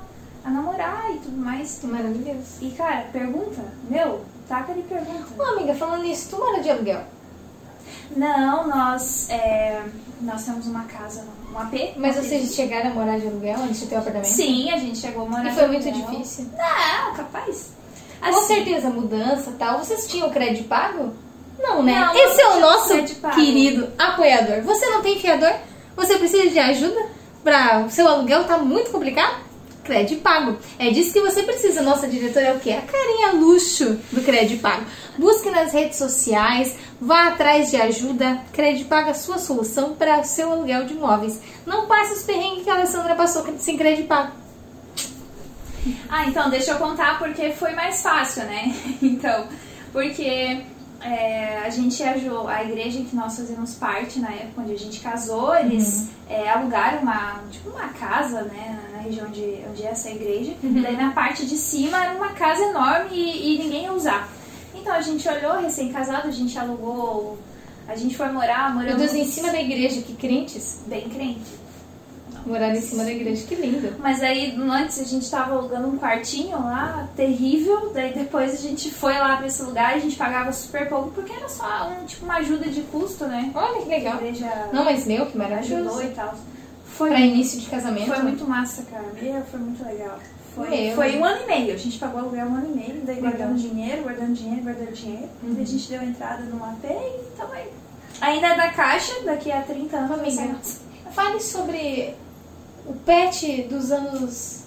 [0.45, 1.81] a namorar e tudo mais.
[1.85, 2.59] Maravilhoso.
[2.61, 5.26] E, cara, pergunta, meu, taca de pergunta.
[5.38, 7.01] Ô, amiga, falando nisso, tu mora de aluguel?
[8.16, 9.82] Não, nós, é,
[10.20, 11.95] nós temos uma casa, um AP.
[11.97, 14.28] Mas vocês chegaram a morar de aluguel antes de ter o apartamento?
[14.28, 16.11] Sim, a gente chegou a morar E foi muito aluguel.
[16.11, 16.47] difícil?
[16.57, 17.72] Não, capaz.
[18.20, 19.78] Com Assim, certeza, mudança e tal.
[19.78, 21.12] Vocês tinham crédito pago?
[21.59, 21.99] Não, né?
[21.99, 22.95] Não, Esse é o nosso
[23.34, 24.62] querido apoiador.
[24.62, 25.53] Você não tem fiador?
[25.97, 27.01] Você precisa de ajuda?
[27.42, 29.43] Para o seu aluguel tá muito complicado?
[29.85, 30.57] Crédito pago.
[30.78, 31.82] É disso que você precisa.
[31.82, 32.72] Nossa diretora é o quê?
[32.72, 34.85] A carinha luxo do crédito pago.
[35.18, 38.41] Busque nas redes sociais, vá atrás de ajuda.
[38.53, 41.39] Crédito pago é a sua solução para o seu aluguel de imóveis.
[41.66, 44.32] Não passe os perrengues que a Alessandra passou sem crédito pago.
[46.09, 48.74] Ah, então, deixa eu contar porque foi mais fácil, né?
[49.03, 49.47] Então,
[49.93, 50.62] porque
[51.05, 55.00] é, a gente a igreja em que nós fazíamos parte na época onde a gente
[55.00, 60.09] casou, eles é, alugaram uma, tipo uma casa, né, na região onde, onde é essa
[60.11, 60.55] igreja.
[60.62, 64.28] E daí na parte de cima era uma casa enorme e, e ninguém ia usar.
[64.74, 67.38] Então a gente olhou, recém-casado, a gente alugou,
[67.86, 70.80] a gente foi morar, Meu moramos Deus, em cima da igreja, que crentes.
[70.86, 71.64] bem crente.
[72.47, 73.95] Morar em cima da igreja, que lindo.
[73.99, 77.90] Mas aí, antes, a gente tava alugando um quartinho lá, terrível.
[77.95, 81.32] Daí depois a gente foi lá pra esse lugar, a gente pagava super pouco, porque
[81.32, 83.51] era só um, tipo, uma ajuda de custo, né?
[83.55, 84.14] Olha que A legal.
[84.16, 86.03] igreja Não, mas meu, que ajudou maravilhoso.
[86.03, 86.34] e tal.
[86.86, 88.07] Foi, Pra início de casamento.
[88.07, 89.07] foi muito massa, cara.
[89.20, 90.18] Meu, foi muito legal.
[90.55, 90.95] Foi, Meu.
[90.95, 91.74] foi um ano e meio.
[91.74, 93.32] A gente pagou aluguel um ano e meio, daí Legal.
[93.32, 95.28] guardando dinheiro, guardando dinheiro, guardando dinheiro.
[95.42, 95.55] Uhum.
[95.55, 97.68] Daí a gente deu a entrada numa AP e tamo aí.
[98.20, 100.38] Ainda é da caixa, daqui a 30 anos.
[100.38, 100.57] Amiga,
[101.12, 102.14] fale sobre
[102.87, 104.64] o pet dos anos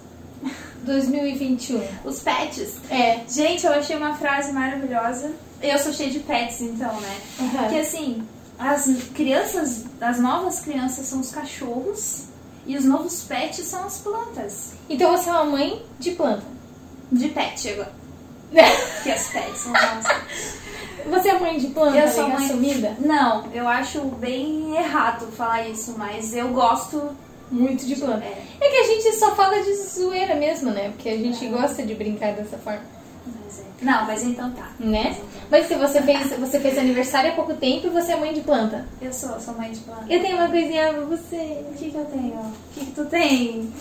[0.84, 1.82] 2021.
[2.06, 2.76] Os pets.
[2.90, 3.22] É.
[3.30, 5.32] Gente, eu achei uma frase maravilhosa.
[5.62, 7.18] Eu sou cheia de pets, então, né?
[7.38, 8.24] Porque assim,
[8.60, 12.26] as crianças, as novas crianças são os cachorros
[12.66, 14.74] e os novos pets são as plantas.
[14.90, 16.44] Então você é uma mãe de planta.
[17.12, 17.92] De pet agora.
[19.04, 20.58] Que as pets são nossas.
[21.10, 22.96] Você é mãe de planta, Eu sou mãe- assumida?
[23.00, 27.10] Não, eu acho bem errado falar isso, mas eu gosto.
[27.50, 28.26] Muito de planta.
[28.26, 30.90] É, É que a gente só fala de zoeira mesmo, né?
[30.90, 33.86] Porque a gente gosta de brincar dessa forma, é.
[33.86, 34.70] Não, mas então tá.
[34.80, 35.04] né?
[35.06, 35.28] Mas então.
[35.52, 38.42] Mas se você fez, você fez aniversário há pouco tempo e você é mãe de
[38.42, 38.86] planta.
[39.02, 40.06] Eu sou, sou mãe de planta.
[40.10, 41.64] Eu tenho uma coisinha pra você.
[41.72, 42.34] O que, que eu tenho?
[42.34, 43.72] O que, que tu tem?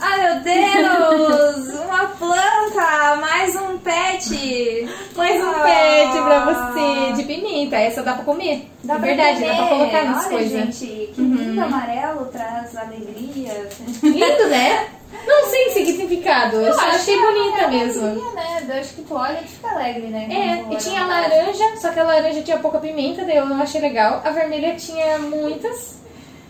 [0.00, 1.74] Ai meu Deus!
[1.84, 3.16] Uma planta!
[3.20, 4.88] Mais um pet!
[5.16, 5.62] Mais um Ah.
[5.64, 5.87] pet
[6.28, 7.76] pra você de pimenta.
[7.76, 8.70] Essa dá pra comer.
[8.84, 9.68] Dá é pra verdade, dá pra comer.
[9.78, 10.50] colocar nas Olha, coisas.
[10.52, 13.68] gente, que lindo amarelo traz alegria.
[14.02, 14.88] Lindo, né?
[15.26, 18.06] Não sei o significado, eu só achei é bonita uma mesmo.
[18.06, 18.66] alegria, né?
[18.68, 20.26] Eu acho que tu olha e fica alegre, né?
[20.30, 23.80] É, e tinha laranja, só que a laranja tinha pouca pimenta, daí eu não achei
[23.80, 24.20] legal.
[24.24, 25.96] A vermelha tinha muitas.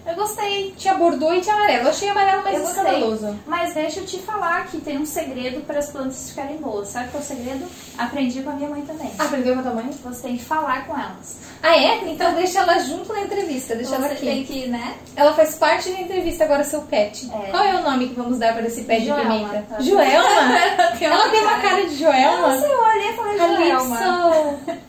[0.08, 0.72] Eu gostei.
[0.78, 1.84] Tinha bordô e tinha amarelo.
[1.84, 2.82] Eu achei amarelo mais Eu gostei.
[2.82, 3.38] escandaloso.
[3.46, 6.88] Mas deixa eu te falar que tem um segredo para as plantas ficarem boas.
[6.88, 7.66] Sabe qual é o segredo?
[7.98, 9.10] Aprendi com a minha mãe também.
[9.18, 9.90] Aprendeu com a tua mãe?
[10.04, 11.36] Você tem que falar com elas.
[11.62, 12.08] Ah, é?
[12.10, 14.26] Então deixa ela junto na entrevista, deixa ela Você aqui.
[14.26, 14.94] tem que, né?
[15.14, 17.30] Ela faz parte da entrevista agora, seu pet.
[17.30, 17.50] É.
[17.50, 19.66] Qual é o nome que vamos dar para esse pet Joelma, de pimenta?
[19.68, 19.80] tá?
[19.80, 20.58] Joelma?
[21.00, 22.48] ela tem uma cara de Joelma?
[22.54, 23.96] Nossa, eu olhei e falei, Joelma.
[23.98, 24.78] Calypso!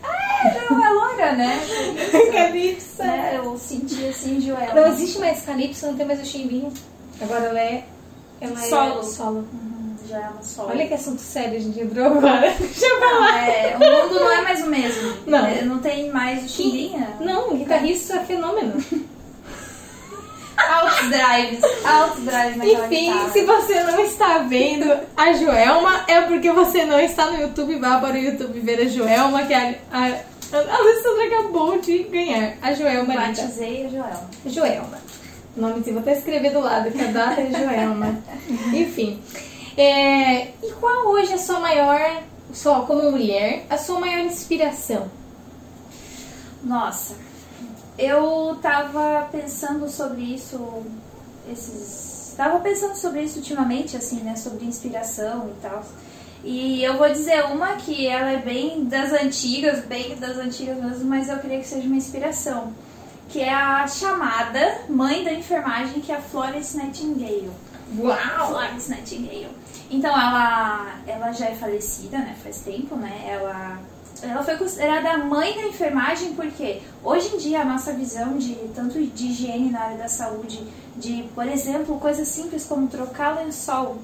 [0.70, 1.60] Não, é loira, né?
[2.32, 3.02] Calypso!
[3.02, 3.34] né?
[3.36, 4.74] Eu senti assim, Joelma.
[4.74, 6.72] Não existe mais Calypso, não tem mais o Chimbinho.
[7.20, 7.84] Agora ela é.
[8.40, 9.00] Ela Solo.
[9.00, 9.48] é solo.
[9.52, 10.70] Uhum, Joelma solo.
[10.70, 12.54] Olha que assunto sério a gente entrou agora.
[12.58, 13.48] Deixa eu falar.
[13.48, 15.12] É, o mundo não é mais o mesmo.
[15.26, 15.46] Não.
[15.46, 17.16] É, Não tem mais o Xinguinha.
[17.20, 18.82] Não, guitarrista é fenômeno.
[20.56, 21.60] Altos drives.
[21.84, 23.30] Altos drives naquela Enfim, guitarra.
[23.30, 27.76] se você não está vendo a Joelma, é porque você não está no YouTube.
[27.78, 30.12] Vá para o YouTube ver a Joelma, que a, a,
[30.52, 32.56] a Alessandra acabou de ganhar.
[32.60, 33.14] A Joelma.
[33.14, 34.30] Batizei a Joelma.
[34.46, 34.98] Joelma.
[35.56, 38.18] O nomezinho, vou até escrever do lado, que a data é Joelma.
[38.72, 39.20] Enfim.
[39.76, 42.22] É, e qual hoje é a sua maior,
[42.52, 45.10] só como mulher, a sua maior inspiração?
[46.62, 47.14] Nossa,
[47.98, 50.84] eu tava pensando sobre isso
[51.50, 52.34] esses.
[52.36, 54.36] Tava pensando sobre isso ultimamente, assim, né?
[54.36, 55.84] Sobre inspiração e tal.
[56.42, 61.04] E eu vou dizer uma que ela é bem das antigas, bem das antigas mesmo,
[61.04, 62.72] mas eu queria que seja uma inspiração.
[63.28, 67.50] Que é a chamada mãe da enfermagem, que é a Florence Nightingale.
[67.98, 68.48] Uau!
[68.48, 69.48] Florence Nightingale.
[69.90, 72.34] Então ela, ela já é falecida, né?
[72.42, 73.24] Faz tempo, né?
[73.28, 73.78] Ela,
[74.22, 78.54] ela foi considerada a mãe da enfermagem porque hoje em dia a nossa visão de
[78.74, 80.66] tanto de higiene na área da saúde,
[80.96, 83.98] de, por exemplo, coisas simples como trocar lençol,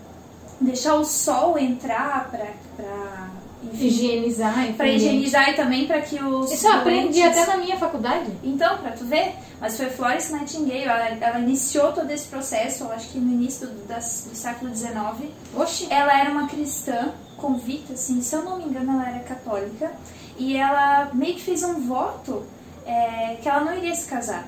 [0.61, 2.47] deixar o sol entrar para
[2.77, 3.27] para
[3.73, 7.77] Higienizar, para higienizar e também para que os Isso eu aprendi doentes- até na minha
[7.77, 8.31] faculdade.
[8.45, 12.93] então, pra tu ver, mas foi Florence Nightingale, ela, ela iniciou todo esse processo, eu
[12.93, 15.31] acho que no início do, das- do século XIX.
[15.57, 15.89] Oxi!
[15.91, 19.91] Ela era uma cristã convicta, assim, se eu não me engano, ela era católica,
[20.39, 22.45] e ela meio que fez um voto
[22.87, 24.47] é, que ela não iria se casar.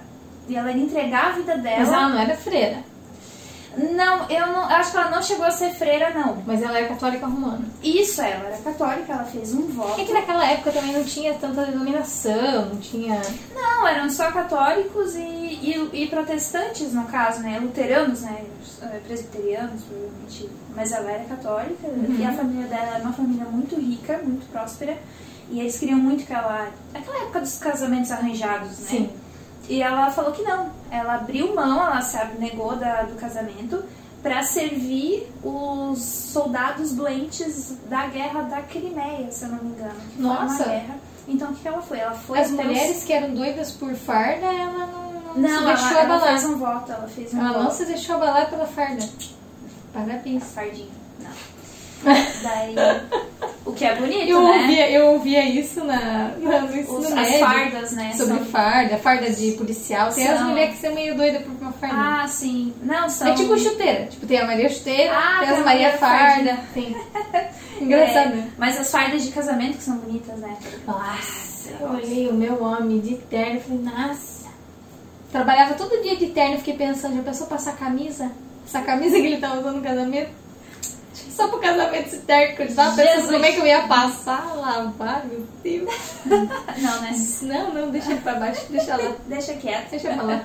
[0.49, 1.79] E ela ia entregar a vida dela.
[1.81, 2.85] Mas ela não era freira.
[3.79, 6.43] Não, eu não, acho que ela não chegou a ser freira, não.
[6.47, 7.64] Mas ela era católica romana.
[7.83, 10.01] Isso, ela era católica, ela fez um voto.
[10.01, 13.20] É que naquela época também não tinha tanta denominação, não tinha.
[13.55, 17.59] Não, eram só católicos e, e, e protestantes, no caso, né?
[17.61, 18.45] Luteranos, né?
[18.83, 20.49] eh, Presbiterianos, provavelmente.
[20.74, 24.97] Mas ela era católica e a família dela era uma família muito rica, muito próspera.
[25.51, 26.68] E eles queriam muito que ela.
[26.95, 28.87] Aquela época dos casamentos arranjados, né?
[28.89, 29.11] Sim.
[29.69, 30.71] E ela falou que não.
[30.91, 33.85] Ela abriu mão, ela se negou da, do casamento
[34.23, 39.95] para servir os soldados doentes da guerra da Crimeia, se eu não me engano.
[40.19, 40.83] Nossa.
[41.29, 41.99] Então o que que ela foi?
[41.99, 45.59] Ela foi As até os- mulheres que eram doidas por farda, ela não, não, Não,
[45.59, 46.29] se deixou ela, ela abalar.
[46.41, 47.75] fez um voto, ela fez um Ela não voto.
[47.75, 49.07] se deixou abalar pela farda.
[49.93, 50.45] Parabéns.
[50.45, 50.91] Fardinho,
[51.21, 51.31] não.
[52.43, 52.75] Daí,
[53.67, 54.61] O que é bonito, Eu né?
[54.63, 57.39] ouvia, eu ouvia isso na, na, no ensino Os- as médio.
[57.41, 58.13] fardas, né?
[58.17, 60.11] Sobre são- farda, farda de policial.
[60.13, 61.97] Tem as São- mulheres que são meio doidas por uma farda.
[62.23, 62.73] Ah, sim.
[62.83, 63.29] Não, são...
[63.29, 64.07] É tipo chuteira.
[64.07, 66.59] Tipo, tem a Maria Chuteira, Ah, tem as Maria Maria Farda.
[66.73, 66.97] Tem.
[67.81, 68.51] Engraçado, É, né?
[68.59, 70.57] Mas as fardas de casamento que são bonitas, né?
[70.87, 74.49] Nossa, eu olhei o meu homem de terno e falei, nossa.
[75.31, 78.31] Trabalhava todo dia de terno e fiquei pensando, já pensou passar camisa?
[78.67, 80.31] Essa camisa que ele tá usando no casamento?
[81.39, 85.47] Só pro casamento esse terno que pensando como é que eu ia passar, lavar, meu
[85.62, 85.89] Deus.
[86.26, 87.12] Não, né?
[87.43, 89.12] Não, não, deixa ele pra baixo, deixa lá.
[89.28, 89.91] Deixa quieto.
[89.91, 90.45] Deixa pra lá.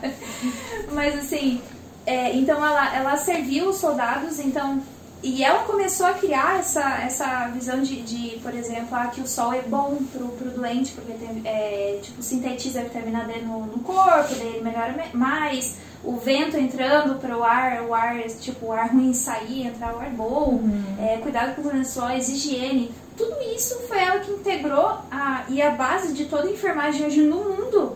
[0.91, 1.59] Mas assim,
[2.05, 4.83] é, então ela, ela serviu os soldados, então.
[5.23, 9.27] E ela começou a criar essa, essa visão de, de, por exemplo, ah, que o
[9.27, 13.65] sol é bom pro, pro doente, porque tem, é, tipo, sintetiza a vitamina D no,
[13.65, 15.77] no corpo, daí ele melhora me- mais.
[16.03, 20.09] O vento entrando pro ar, o ar, tipo, o ar ruim sair, entrar o ar
[20.09, 20.59] bom.
[20.99, 22.91] É, cuidado com os lençóis, higiene.
[23.15, 27.21] Tudo isso foi ela que integrou a, e a base de toda a enfermagem hoje
[27.21, 27.95] no mundo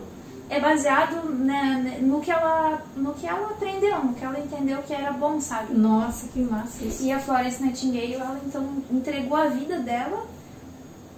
[0.50, 4.94] é baseado né, no, que ela, no que ela aprendeu, no que ela entendeu que
[4.94, 5.74] era bom, sabe?
[5.74, 7.02] Nossa, que massa isso.
[7.02, 10.26] E a Florence Nightingale, ela então entregou a vida dela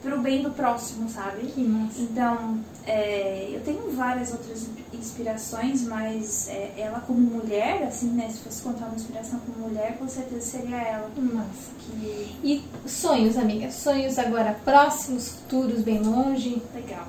[0.03, 1.47] pro bem do próximo, sabe?
[1.47, 2.01] Que massa.
[2.01, 8.29] Então, é, eu tenho várias outras inspirações, mas é, ela como mulher, assim, né?
[8.31, 11.11] Se fosse contar uma inspiração como mulher, com certeza seria ela.
[11.15, 11.71] Que massa.
[11.81, 13.71] Que E sonhos, amiga?
[13.71, 16.63] Sonhos agora próximos, futuros, bem longe?
[16.75, 17.07] legal.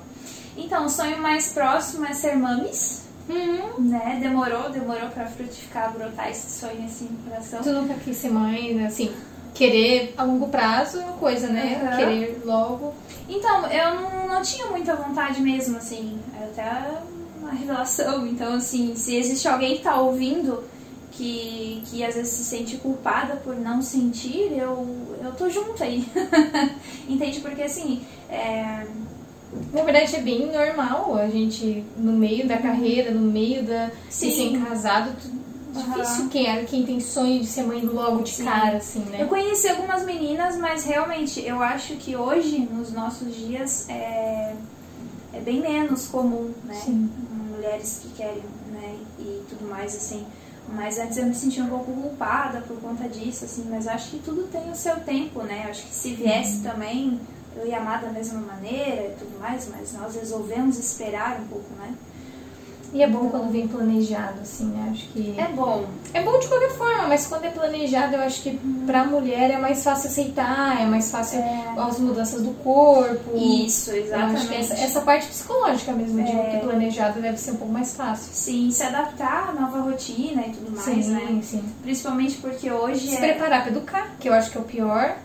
[0.56, 3.80] Então, o sonho mais próximo é ser mames, Hum.
[3.80, 4.18] né?
[4.20, 7.62] Demorou, demorou pra frutificar, brotar esse sonho assim no coração.
[7.62, 8.86] Tu nunca quis ser mãe, né?
[8.86, 9.12] assim,
[9.54, 11.80] querer a longo prazo é uma coisa, né?
[11.84, 11.96] Aham.
[11.96, 12.94] Querer logo.
[13.28, 16.90] Então, eu não, não tinha muita vontade mesmo, assim, é até
[17.40, 18.26] uma revelação.
[18.26, 20.64] Então, assim, se existe alguém que tá ouvindo
[21.12, 26.04] que, que às vezes se sente culpada por não sentir, eu, eu tô junto aí.
[27.08, 27.40] Entende?
[27.40, 28.86] Porque, assim, é,
[29.72, 33.92] Na verdade, é bem normal a gente, no meio da carreira, no meio da de
[34.10, 34.52] Sim.
[34.52, 35.12] ser casado,
[35.74, 38.44] difícil quem, é, quem tem sonho de ser mãe logo de Sim.
[38.44, 39.22] cara, assim, né?
[39.22, 44.54] Eu conheci algumas meninas, mas realmente eu acho que hoje, nos nossos dias, é,
[45.34, 46.74] é bem menos comum, né?
[46.74, 47.10] Sim.
[47.54, 48.42] Mulheres que querem,
[48.72, 48.96] né?
[49.18, 50.24] E tudo mais, assim.
[50.74, 53.66] Mas antes eu me sentia um pouco culpada por conta disso, assim.
[53.68, 55.66] Mas acho que tudo tem o seu tempo, né?
[55.68, 56.62] Acho que se viesse Uhum.
[56.62, 57.20] também,
[57.56, 59.68] eu ia amar da mesma maneira e tudo mais.
[59.70, 61.94] Mas nós resolvemos esperar um pouco, né?
[62.94, 64.90] E é bom quando vem planejado, assim, né?
[64.92, 65.34] Acho que.
[65.40, 65.86] É bom.
[66.12, 69.56] É bom de qualquer forma, mas quando é planejado, eu acho que pra mulher é
[69.56, 71.72] mais fácil aceitar, é mais fácil É.
[71.78, 73.34] as mudanças do corpo.
[73.34, 74.46] Isso, Eu acho exatamente.
[74.48, 76.50] que essa, essa parte psicológica mesmo de É.
[76.50, 78.28] ter planejado deve ser um pouco mais fácil.
[78.30, 81.40] Sim, se adaptar à nova rotina e tudo mais, sim, né?
[81.42, 81.64] sim.
[81.82, 83.20] Principalmente porque hoje Se é...
[83.20, 85.16] preparar pra educar, que eu acho que é o pior.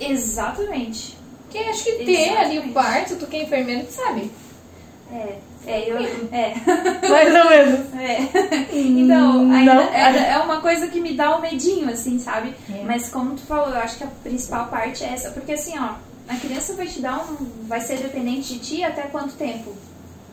[0.00, 1.16] Exatamente.
[1.52, 4.30] Porque acho que ter ali o parto, tu que é enfermeiro, tu sabe.
[5.12, 5.98] É, é, eu...
[6.32, 6.54] É,
[7.06, 7.94] Mais ou menos.
[7.94, 8.28] é.
[8.72, 12.54] Então, ainda, ainda é uma coisa que me dá um medinho, assim, sabe?
[12.74, 12.82] É.
[12.84, 15.30] Mas como tu falou, eu acho que a principal parte é essa.
[15.30, 15.96] Porque assim, ó,
[16.26, 17.36] a criança vai te dar um...
[17.68, 19.76] Vai ser dependente de ti até quanto tempo?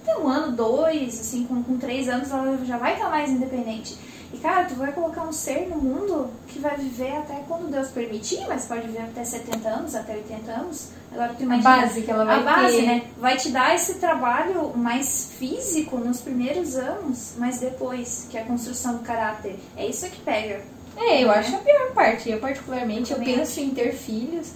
[0.02, 3.98] Até um ano, dois, assim, com, com três anos ela já vai estar mais independente.
[4.32, 7.88] E, cara, tu vai colocar um ser no mundo que vai viver até quando Deus
[7.88, 10.90] permitir, mas pode viver até 70 anos, até 80 anos.
[11.12, 11.64] Agora tu A imagina...
[11.64, 12.86] base que ela vai a base, ter.
[12.86, 13.04] né?
[13.18, 18.46] Vai te dar esse trabalho mais físico nos primeiros anos, mas depois, que é a
[18.46, 19.58] construção do caráter.
[19.76, 20.62] É isso que pega.
[20.96, 22.30] É, eu acho a pior parte.
[22.30, 24.52] Eu, particularmente, eu Também penso em ter filhos.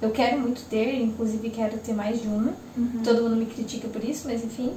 [0.00, 2.54] Eu quero muito ter, inclusive quero ter mais de um.
[3.04, 4.74] Todo mundo me critica por isso, mas enfim.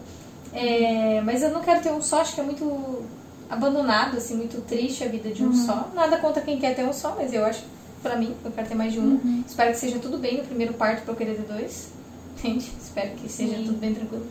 [0.51, 3.05] É, mas eu não quero ter um só, acho que é muito
[3.51, 5.91] abandonado, assim, muito triste a vida de um só.
[5.93, 7.63] Nada contra quem quer ter um só, mas eu acho,
[8.01, 9.43] pra mim, eu quero ter mais de um.
[9.45, 11.91] Espero que seja tudo bem no primeiro parto pra eu querer ter dois.
[12.39, 12.71] Entende?
[12.81, 13.65] Espero que seja Sim.
[13.65, 14.25] tudo bem tranquilo.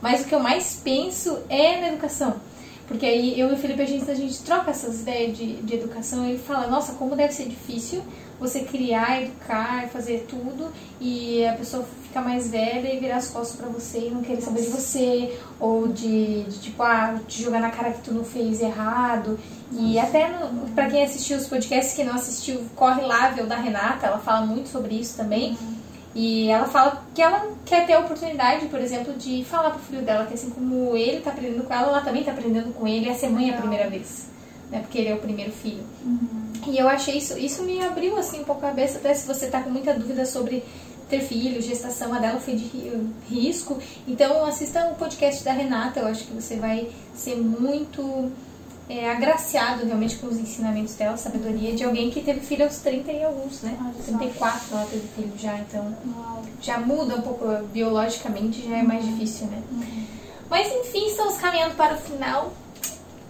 [0.00, 2.36] Mas o que eu mais penso é na educação.
[2.88, 5.74] Porque aí eu e o Felipe, a gente, a gente troca essas ideias de, de
[5.74, 8.02] educação e fala, nossa, como deve ser difícil
[8.40, 13.56] você criar, educar, fazer tudo e a pessoa ficar mais velha e virar as costas
[13.56, 17.58] pra você e não querer saber de você, ou de, de, tipo, ah, te jogar
[17.58, 19.38] na cara que tu não fez errado.
[19.72, 20.30] E até
[20.74, 24.18] pra quem assistiu os podcasts que não assistiu, corre lá ver o da Renata, ela
[24.18, 25.56] fala muito sobre isso também.
[26.14, 30.02] E ela fala que ela quer ter a oportunidade, por exemplo, de falar pro filho
[30.02, 33.08] dela que assim como ele tá aprendendo com ela, ela também tá aprendendo com ele
[33.08, 34.26] a ser mãe a primeira vez.
[34.70, 34.80] Né?
[34.80, 35.82] Porque ele é o primeiro filho.
[36.66, 39.46] E eu achei isso, isso me abriu assim um pouco a cabeça, até se você
[39.46, 40.62] tá com muita dúvida sobre
[41.18, 43.78] ter filho, gestação, a dela foi de ri- risco.
[44.08, 48.30] Então assista o podcast da Renata, eu acho que você vai ser muito
[48.88, 53.12] é, agraciado realmente com os ensinamentos dela, sabedoria de alguém que teve filho aos 30
[53.12, 53.76] e alguns, né?
[54.04, 54.16] Só.
[54.18, 56.42] 34 ela teve filho já, então Uau.
[56.60, 59.62] já muda um pouco biologicamente, já é mais difícil, né?
[60.50, 62.52] Mas enfim, estamos caminhando para o final.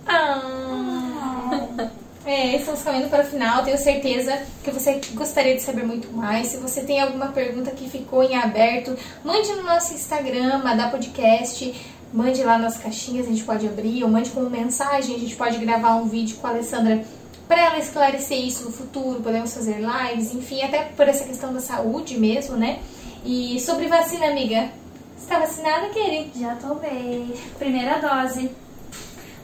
[0.07, 1.91] Ah.
[2.25, 3.64] É, estamos caminhando para o final.
[3.64, 6.49] Tenho certeza que você gostaria de saber muito mais.
[6.49, 11.75] Se você tem alguma pergunta que ficou em aberto, mande no nosso Instagram, da podcast.
[12.12, 15.57] Mande lá nas caixinhas, a gente pode abrir, ou mande como mensagem, a gente pode
[15.57, 17.03] gravar um vídeo com a Alessandra
[17.49, 19.23] para ela esclarecer isso no futuro.
[19.23, 22.81] Podemos fazer lives, enfim, até por essa questão da saúde mesmo, né?
[23.25, 24.68] E sobre vacina, amiga.
[25.16, 26.39] Você tá vacinada, querida?
[26.39, 27.35] Já tomei.
[27.59, 28.51] Primeira dose.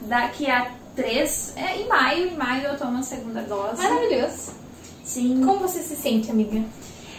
[0.01, 1.53] Daqui a três.
[1.55, 3.81] É, em maio, em maio eu tomo a segunda dose.
[3.81, 4.51] Maravilhoso.
[5.03, 5.41] Sim.
[5.43, 6.63] Como você se sente, amiga?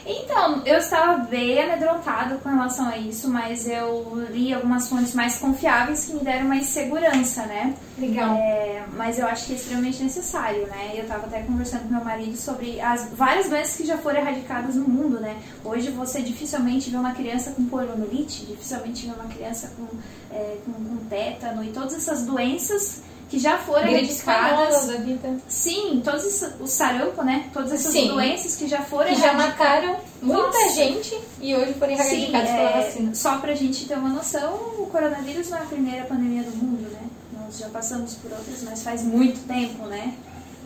[0.07, 5.39] Então, eu estava bem amedrontada com relação a isso, mas eu li algumas fontes mais
[5.39, 7.75] confiáveis que me deram mais segurança, né?
[7.99, 8.35] Legal.
[8.35, 10.93] É, mas eu acho que é extremamente necessário, né?
[10.95, 14.75] Eu estava até conversando com meu marido sobre as várias doenças que já foram erradicadas
[14.75, 15.37] no mundo, né?
[15.65, 19.87] Hoje você dificilmente vê uma criança com poliomielite, dificilmente vê uma criança com,
[20.35, 24.87] é, com, com tétano e todas essas doenças que já foram Gripe espanhola erradicadas.
[24.89, 25.37] da vida.
[25.49, 27.49] Sim, todos esses, o sarampo, né?
[27.53, 28.09] Todas essas Sim.
[28.09, 29.85] doenças que já foram Que já erradicadas.
[29.87, 30.69] mataram muita Nossa.
[30.75, 33.15] gente e hoje foram Sim, erradicados pela é, vacina.
[33.15, 36.91] só pra gente ter uma noção, o coronavírus não é a primeira pandemia do mundo,
[36.91, 37.01] né?
[37.33, 40.13] Nós já passamos por outras, mas faz muito tempo, né?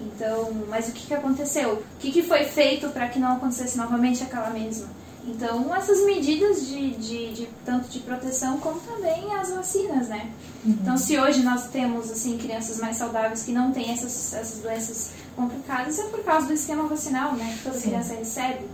[0.00, 1.74] Então, mas o que, que aconteceu?
[1.74, 4.88] O que, que foi feito para que não acontecesse novamente aquela mesma?
[5.26, 10.30] Então, essas medidas de, de, de tanto de proteção como também as vacinas, né?
[10.66, 15.12] Então, se hoje nós temos assim crianças mais saudáveis que não têm essas, essas doenças
[15.34, 17.54] complicadas, é por causa do esquema vacinal, né?
[17.56, 17.88] Que toda Sim.
[17.88, 18.66] criança recebe.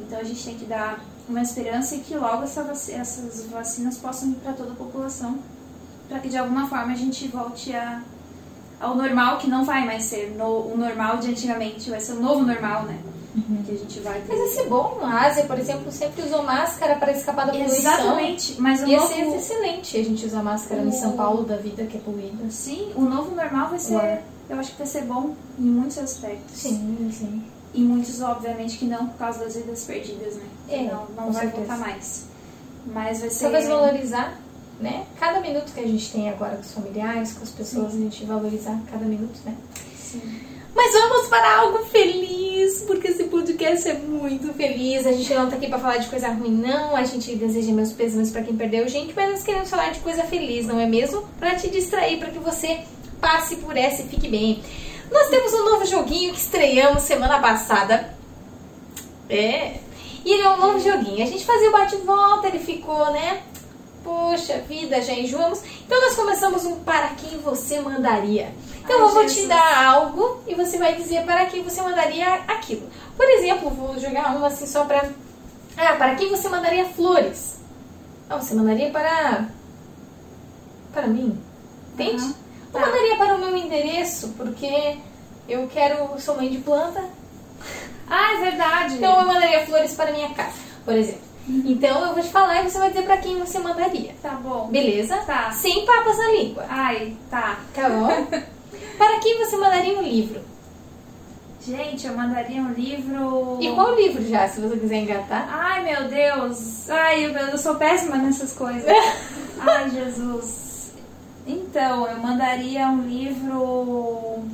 [0.00, 3.98] Então, a gente tem que dar uma esperança e que logo essa vaci- essas vacinas
[3.98, 5.38] possam ir para toda a população,
[6.08, 8.02] para que de alguma forma a gente volte a,
[8.80, 12.20] ao normal, que não vai mais ser no, o normal de antigamente, vai ser o
[12.20, 12.98] novo normal, né?
[13.64, 14.28] Que a gente vai ter.
[14.36, 14.98] Mas ia ser bom.
[15.02, 17.78] A Ásia, por exemplo, sempre usou máscara para escapar da poluição.
[17.78, 19.12] Exatamente, mas o Ia novo...
[19.14, 22.50] ser excelente a gente usar máscara O- São Paulo da vida que é poluída.
[22.50, 23.94] Sim, o novo normal vai ser.
[23.94, 24.22] Ué.
[24.48, 26.56] Eu acho que vai ser bom em muitos aspectos.
[26.60, 27.44] Sim, sim.
[27.72, 30.42] E muitos, obviamente, que não por causa das vidas perdidas, né?
[30.68, 31.56] É, não, não vai certeza.
[31.68, 32.24] voltar mais.
[32.86, 33.42] Mas vai ser.
[33.44, 34.40] Talvez valorizar,
[34.80, 35.06] né?
[35.20, 38.24] Cada minuto que a gente tem agora com os familiares, com as pessoas, a gente
[38.24, 39.54] valorizar cada minuto, né?
[39.96, 40.20] Sim.
[40.74, 45.06] Mas vamos para algo feliz, porque esse podcast é muito feliz.
[45.06, 46.94] A gente não tá aqui pra falar de coisa ruim, não.
[46.94, 50.22] A gente deseja meus pêsames pra quem perdeu gente, mas nós queremos falar de coisa
[50.24, 51.24] feliz, não é mesmo?
[51.38, 52.80] Pra te distrair, pra que você
[53.20, 54.62] passe por essa e fique bem.
[55.10, 58.14] Nós temos um novo joguinho que estreamos semana passada.
[59.28, 59.74] É.
[60.24, 61.22] E ele é um novo joguinho.
[61.22, 63.42] A gente fazia o bate-volta, ele ficou, né?
[64.04, 65.60] Poxa vida, já enjoamos.
[65.84, 68.52] Então nós começamos um para quem você mandaria.
[68.90, 69.48] Então Ai, eu vou te Jesus.
[69.48, 72.90] dar algo e você vai dizer para quem você mandaria aquilo.
[73.16, 75.08] Por exemplo, vou jogar um assim só para.
[75.76, 77.60] Ah, para quem você mandaria flores?
[78.28, 79.44] Ah, você mandaria para.
[80.92, 81.38] Para mim.
[81.94, 82.20] Entende?
[82.24, 82.34] Aham.
[82.74, 82.86] Eu Tá.
[82.86, 84.96] mandaria para o meu endereço, porque
[85.48, 86.20] eu quero.
[86.20, 87.04] Sou mãe de planta.
[88.08, 88.94] Ah, é verdade.
[88.94, 91.22] Então eu mandaria flores para minha casa, por exemplo.
[91.48, 94.14] Então eu vou te falar e você vai dizer para quem você mandaria.
[94.20, 94.66] Tá bom.
[94.68, 95.16] Beleza?
[95.18, 95.52] Tá.
[95.52, 96.64] Sem papas na língua.
[96.68, 97.60] Ai, tá.
[97.72, 98.26] Tá bom?
[99.00, 100.42] para quem você mandaria um livro?
[101.66, 103.56] Gente, eu mandaria um livro.
[103.58, 105.48] E qual livro já, se você quiser engatar?
[105.50, 106.90] Ai, meu Deus.
[106.90, 108.84] Ai, eu, eu sou péssima nessas coisas.
[109.58, 110.92] Ai, Jesus.
[111.46, 114.44] Então, eu mandaria um livro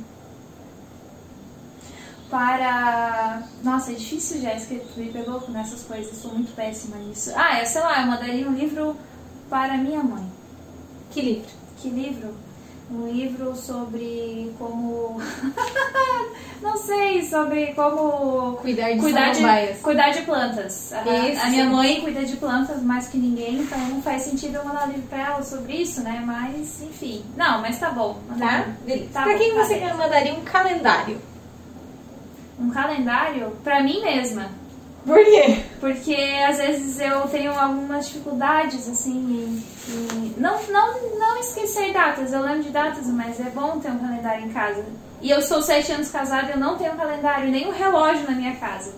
[2.29, 3.43] para.
[3.63, 4.81] Nossa, é difícil, Jéssica.
[4.93, 6.07] Tu me pegou nessas coisas.
[6.07, 7.33] Eu sou muito péssima nisso.
[7.35, 8.95] Ah, eu sei lá, eu mandaria um livro
[9.49, 10.25] para minha mãe.
[11.11, 11.49] Que livro?
[11.81, 12.46] Que livro?
[12.89, 15.21] Um livro sobre como.
[16.61, 20.91] Não sei, sobre como Cuidar de cuidar de, cuidar de plantas.
[20.91, 21.45] A, Isso.
[21.45, 24.87] a minha mãe cuida de plantas mais que ninguém, então não faz sentido eu mandar
[24.87, 26.23] livro pra ela sobre isso, né?
[26.25, 27.23] Mas, enfim.
[27.35, 28.17] Não, mas tá bom.
[28.39, 28.65] Tá?
[28.83, 29.09] Beleza.
[29.13, 29.93] Tá pra bom, quem tá você bem.
[29.93, 31.21] mandaria um calendário?
[32.59, 34.49] Um calendário pra mim mesma.
[35.07, 35.63] Por quê?
[35.79, 36.13] Porque
[36.45, 39.63] às vezes eu tenho algumas dificuldades, assim,
[40.37, 44.45] não, não, não esquecer datas, eu lembro de datas, mas é bom ter um calendário
[44.45, 44.83] em casa.
[45.21, 48.29] E eu sou sete anos casada e eu não tenho um calendário, nem um relógio
[48.29, 48.95] na minha casa.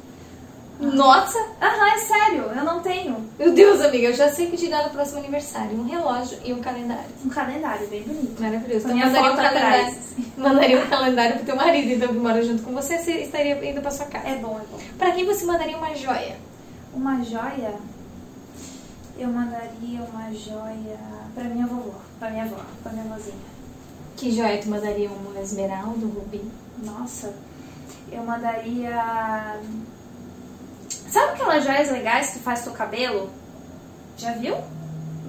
[0.80, 1.38] Nossa!
[1.61, 4.84] Aham, é sério, eu não tenho Meu Deus, amiga, eu já sei que te dar
[4.84, 5.77] no próximo aniversário.
[5.77, 7.03] Um relógio e um calendário.
[7.25, 8.41] um calendário bem bonito.
[8.41, 8.86] Maravilhoso.
[8.86, 9.88] Então mandaria um calendário.
[9.88, 10.09] atrás.
[10.39, 13.82] Mandaria um calendário pro teu marido, então, que mora junto com você, você estaria indo
[13.82, 14.25] pra sua casa.
[14.25, 14.80] É bom, é bom.
[14.97, 16.38] Pra quem você mandaria uma joia?
[16.93, 17.73] Uma joia,
[19.17, 20.97] eu mandaria uma joia
[21.36, 23.36] pra minha vovó, pra minha avó, pra minha vozinha.
[24.15, 26.41] Que joia tu mandaria um esmeralda, um rubi?
[26.84, 27.34] Nossa,
[28.09, 29.59] eu mandaria.
[30.89, 33.29] Sabe aquelas joias legais que faz teu cabelo?
[34.17, 34.55] Já viu?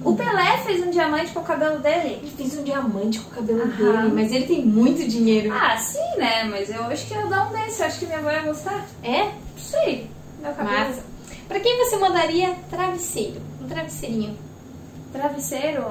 [0.03, 2.19] O Pelé fez um diamante com o cabelo dele.
[2.21, 3.77] Ele fez um diamante com o cabelo Aham.
[4.01, 5.53] dele, mas ele tem muito dinheiro.
[5.53, 6.43] Ah, sim, né?
[6.45, 7.81] Mas eu acho que eu dar um desse.
[7.81, 8.85] Eu acho que minha avó ia gostar.
[9.03, 9.31] É?
[9.57, 10.07] Sim,
[10.41, 10.89] meu cabelo.
[10.89, 11.03] Massa.
[11.47, 13.41] Pra quem você mandaria travesseiro?
[13.61, 14.37] Um travesseirinho.
[15.13, 15.83] Travesseiro?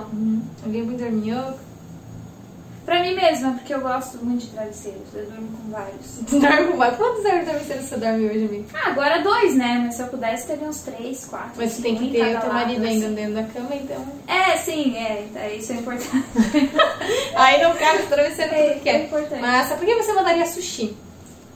[0.65, 1.59] Alguém muito dorminhoco?
[2.91, 5.15] Pra mim mesma, porque eu gosto muito de travesseiros.
[5.15, 6.19] Eu durmo com vários.
[6.29, 6.97] Dorme com mais?
[6.97, 8.65] Quantos travesseiros você dorme hoje, amigo?
[8.75, 9.81] Ah, agora dois, né?
[9.85, 11.53] Mas se eu pudesse, teria uns três, quatro.
[11.57, 12.93] Mas tu tem que ter o teu marido assim.
[13.05, 14.05] ainda dentro da cama, então.
[14.27, 15.25] É, sim, é.
[15.37, 16.11] é, Isso é importante.
[17.37, 18.95] Aí não cabe o travesseiro É, que quer.
[18.97, 19.41] é importante.
[19.41, 19.77] Massa.
[19.77, 20.97] Por que você mandaria sushi?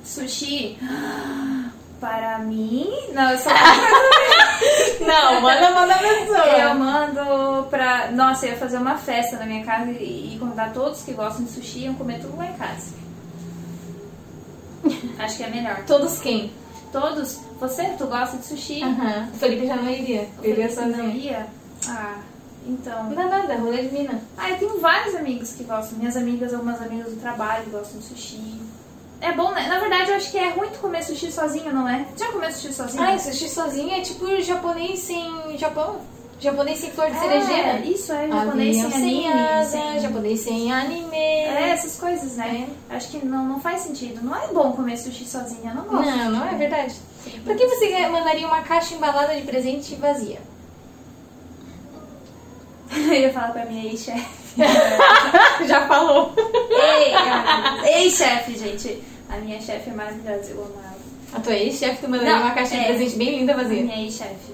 [0.04, 0.78] Sushi.
[2.00, 2.86] Para mim.
[3.12, 3.50] Não, eu só.
[5.00, 6.38] Não, manda, manda a pessoa.
[6.38, 8.10] eu mando pra.
[8.10, 11.44] Nossa, eu ia fazer uma festa na minha casa e e convidar todos que gostam
[11.44, 12.94] de sushi e iam comer tudo lá em casa.
[15.18, 15.84] Acho que é melhor.
[15.86, 16.52] Todos quem?
[16.92, 17.40] Todos?
[17.60, 18.82] Você, tu gosta de sushi?
[18.82, 19.28] Aham.
[19.34, 20.28] O Felipe já não iria.
[20.40, 21.16] O Ele ia Felipe não sozinho.
[21.16, 21.46] ia?
[21.88, 22.16] Ah,
[22.66, 23.04] então.
[23.04, 24.20] Não dá nada, rolê de mina.
[24.36, 25.98] Ah, eu tenho vários amigos que gostam.
[25.98, 28.60] Minhas amigas, algumas amigas do trabalho gostam de sushi.
[29.24, 29.66] É bom, né?
[29.68, 32.04] Na verdade, eu acho que é ruim tu comer sushi sozinho, não é?
[32.16, 33.02] Já comeu sushi sozinho?
[33.02, 35.96] Ah, sushi sozinho é tipo japonês sem Japão.
[36.40, 37.78] Japonês sem flor de É, cerejeira.
[37.86, 39.32] Isso, é japonês sem sem anime.
[39.42, 41.16] asa, sem- japonês sem anime.
[41.16, 42.68] É, essas coisas, né?
[42.90, 44.22] Acho que não, não faz sentido.
[44.22, 46.04] Não é bom comer sushi sozinha, eu não gosto.
[46.10, 46.94] Não, não é verdade.
[47.46, 50.40] Por que você mandaria uma caixa embalada de presente vazia?
[52.94, 54.44] Eu ia falar pra minha ex-chefe.
[55.66, 56.32] Já falou.
[56.70, 59.02] Ei, ah, Ex-chefe, gente.
[59.28, 60.94] A minha chefe é maravilhosa, eu amo ela.
[61.32, 62.86] A tua ex-chefe tu mandaria Não, uma caixa de é.
[62.86, 63.82] presente bem linda A vazia.
[63.82, 64.52] minha ex-chefe.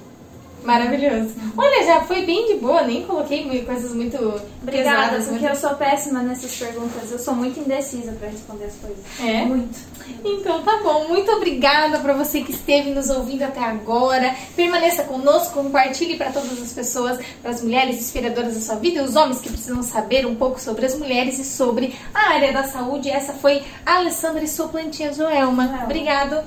[0.65, 1.31] Maravilhoso.
[1.57, 4.17] Olha, já foi bem de boa, nem coloquei coisas muito
[4.63, 5.25] Obrigada, pesadas.
[5.27, 7.11] porque muito- eu sou péssima nessas perguntas.
[7.11, 8.99] Eu sou muito indecisa pra responder as coisas.
[9.21, 9.45] É?
[9.45, 9.79] Muito.
[10.25, 14.35] Então tá bom, muito obrigada pra você que esteve nos ouvindo até agora.
[14.57, 19.05] Permaneça conosco, compartilhe para todas as pessoas, para as mulheres inspiradoras da sua vida e
[19.05, 22.65] os homens que precisam saber um pouco sobre as mulheres e sobre a área da
[22.65, 23.09] saúde.
[23.09, 25.65] Essa foi a Alessandra e sua plantinha Joelma.
[25.69, 25.85] Joelma.
[25.85, 26.41] Obrigado.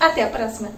[0.00, 0.70] Até a próxima.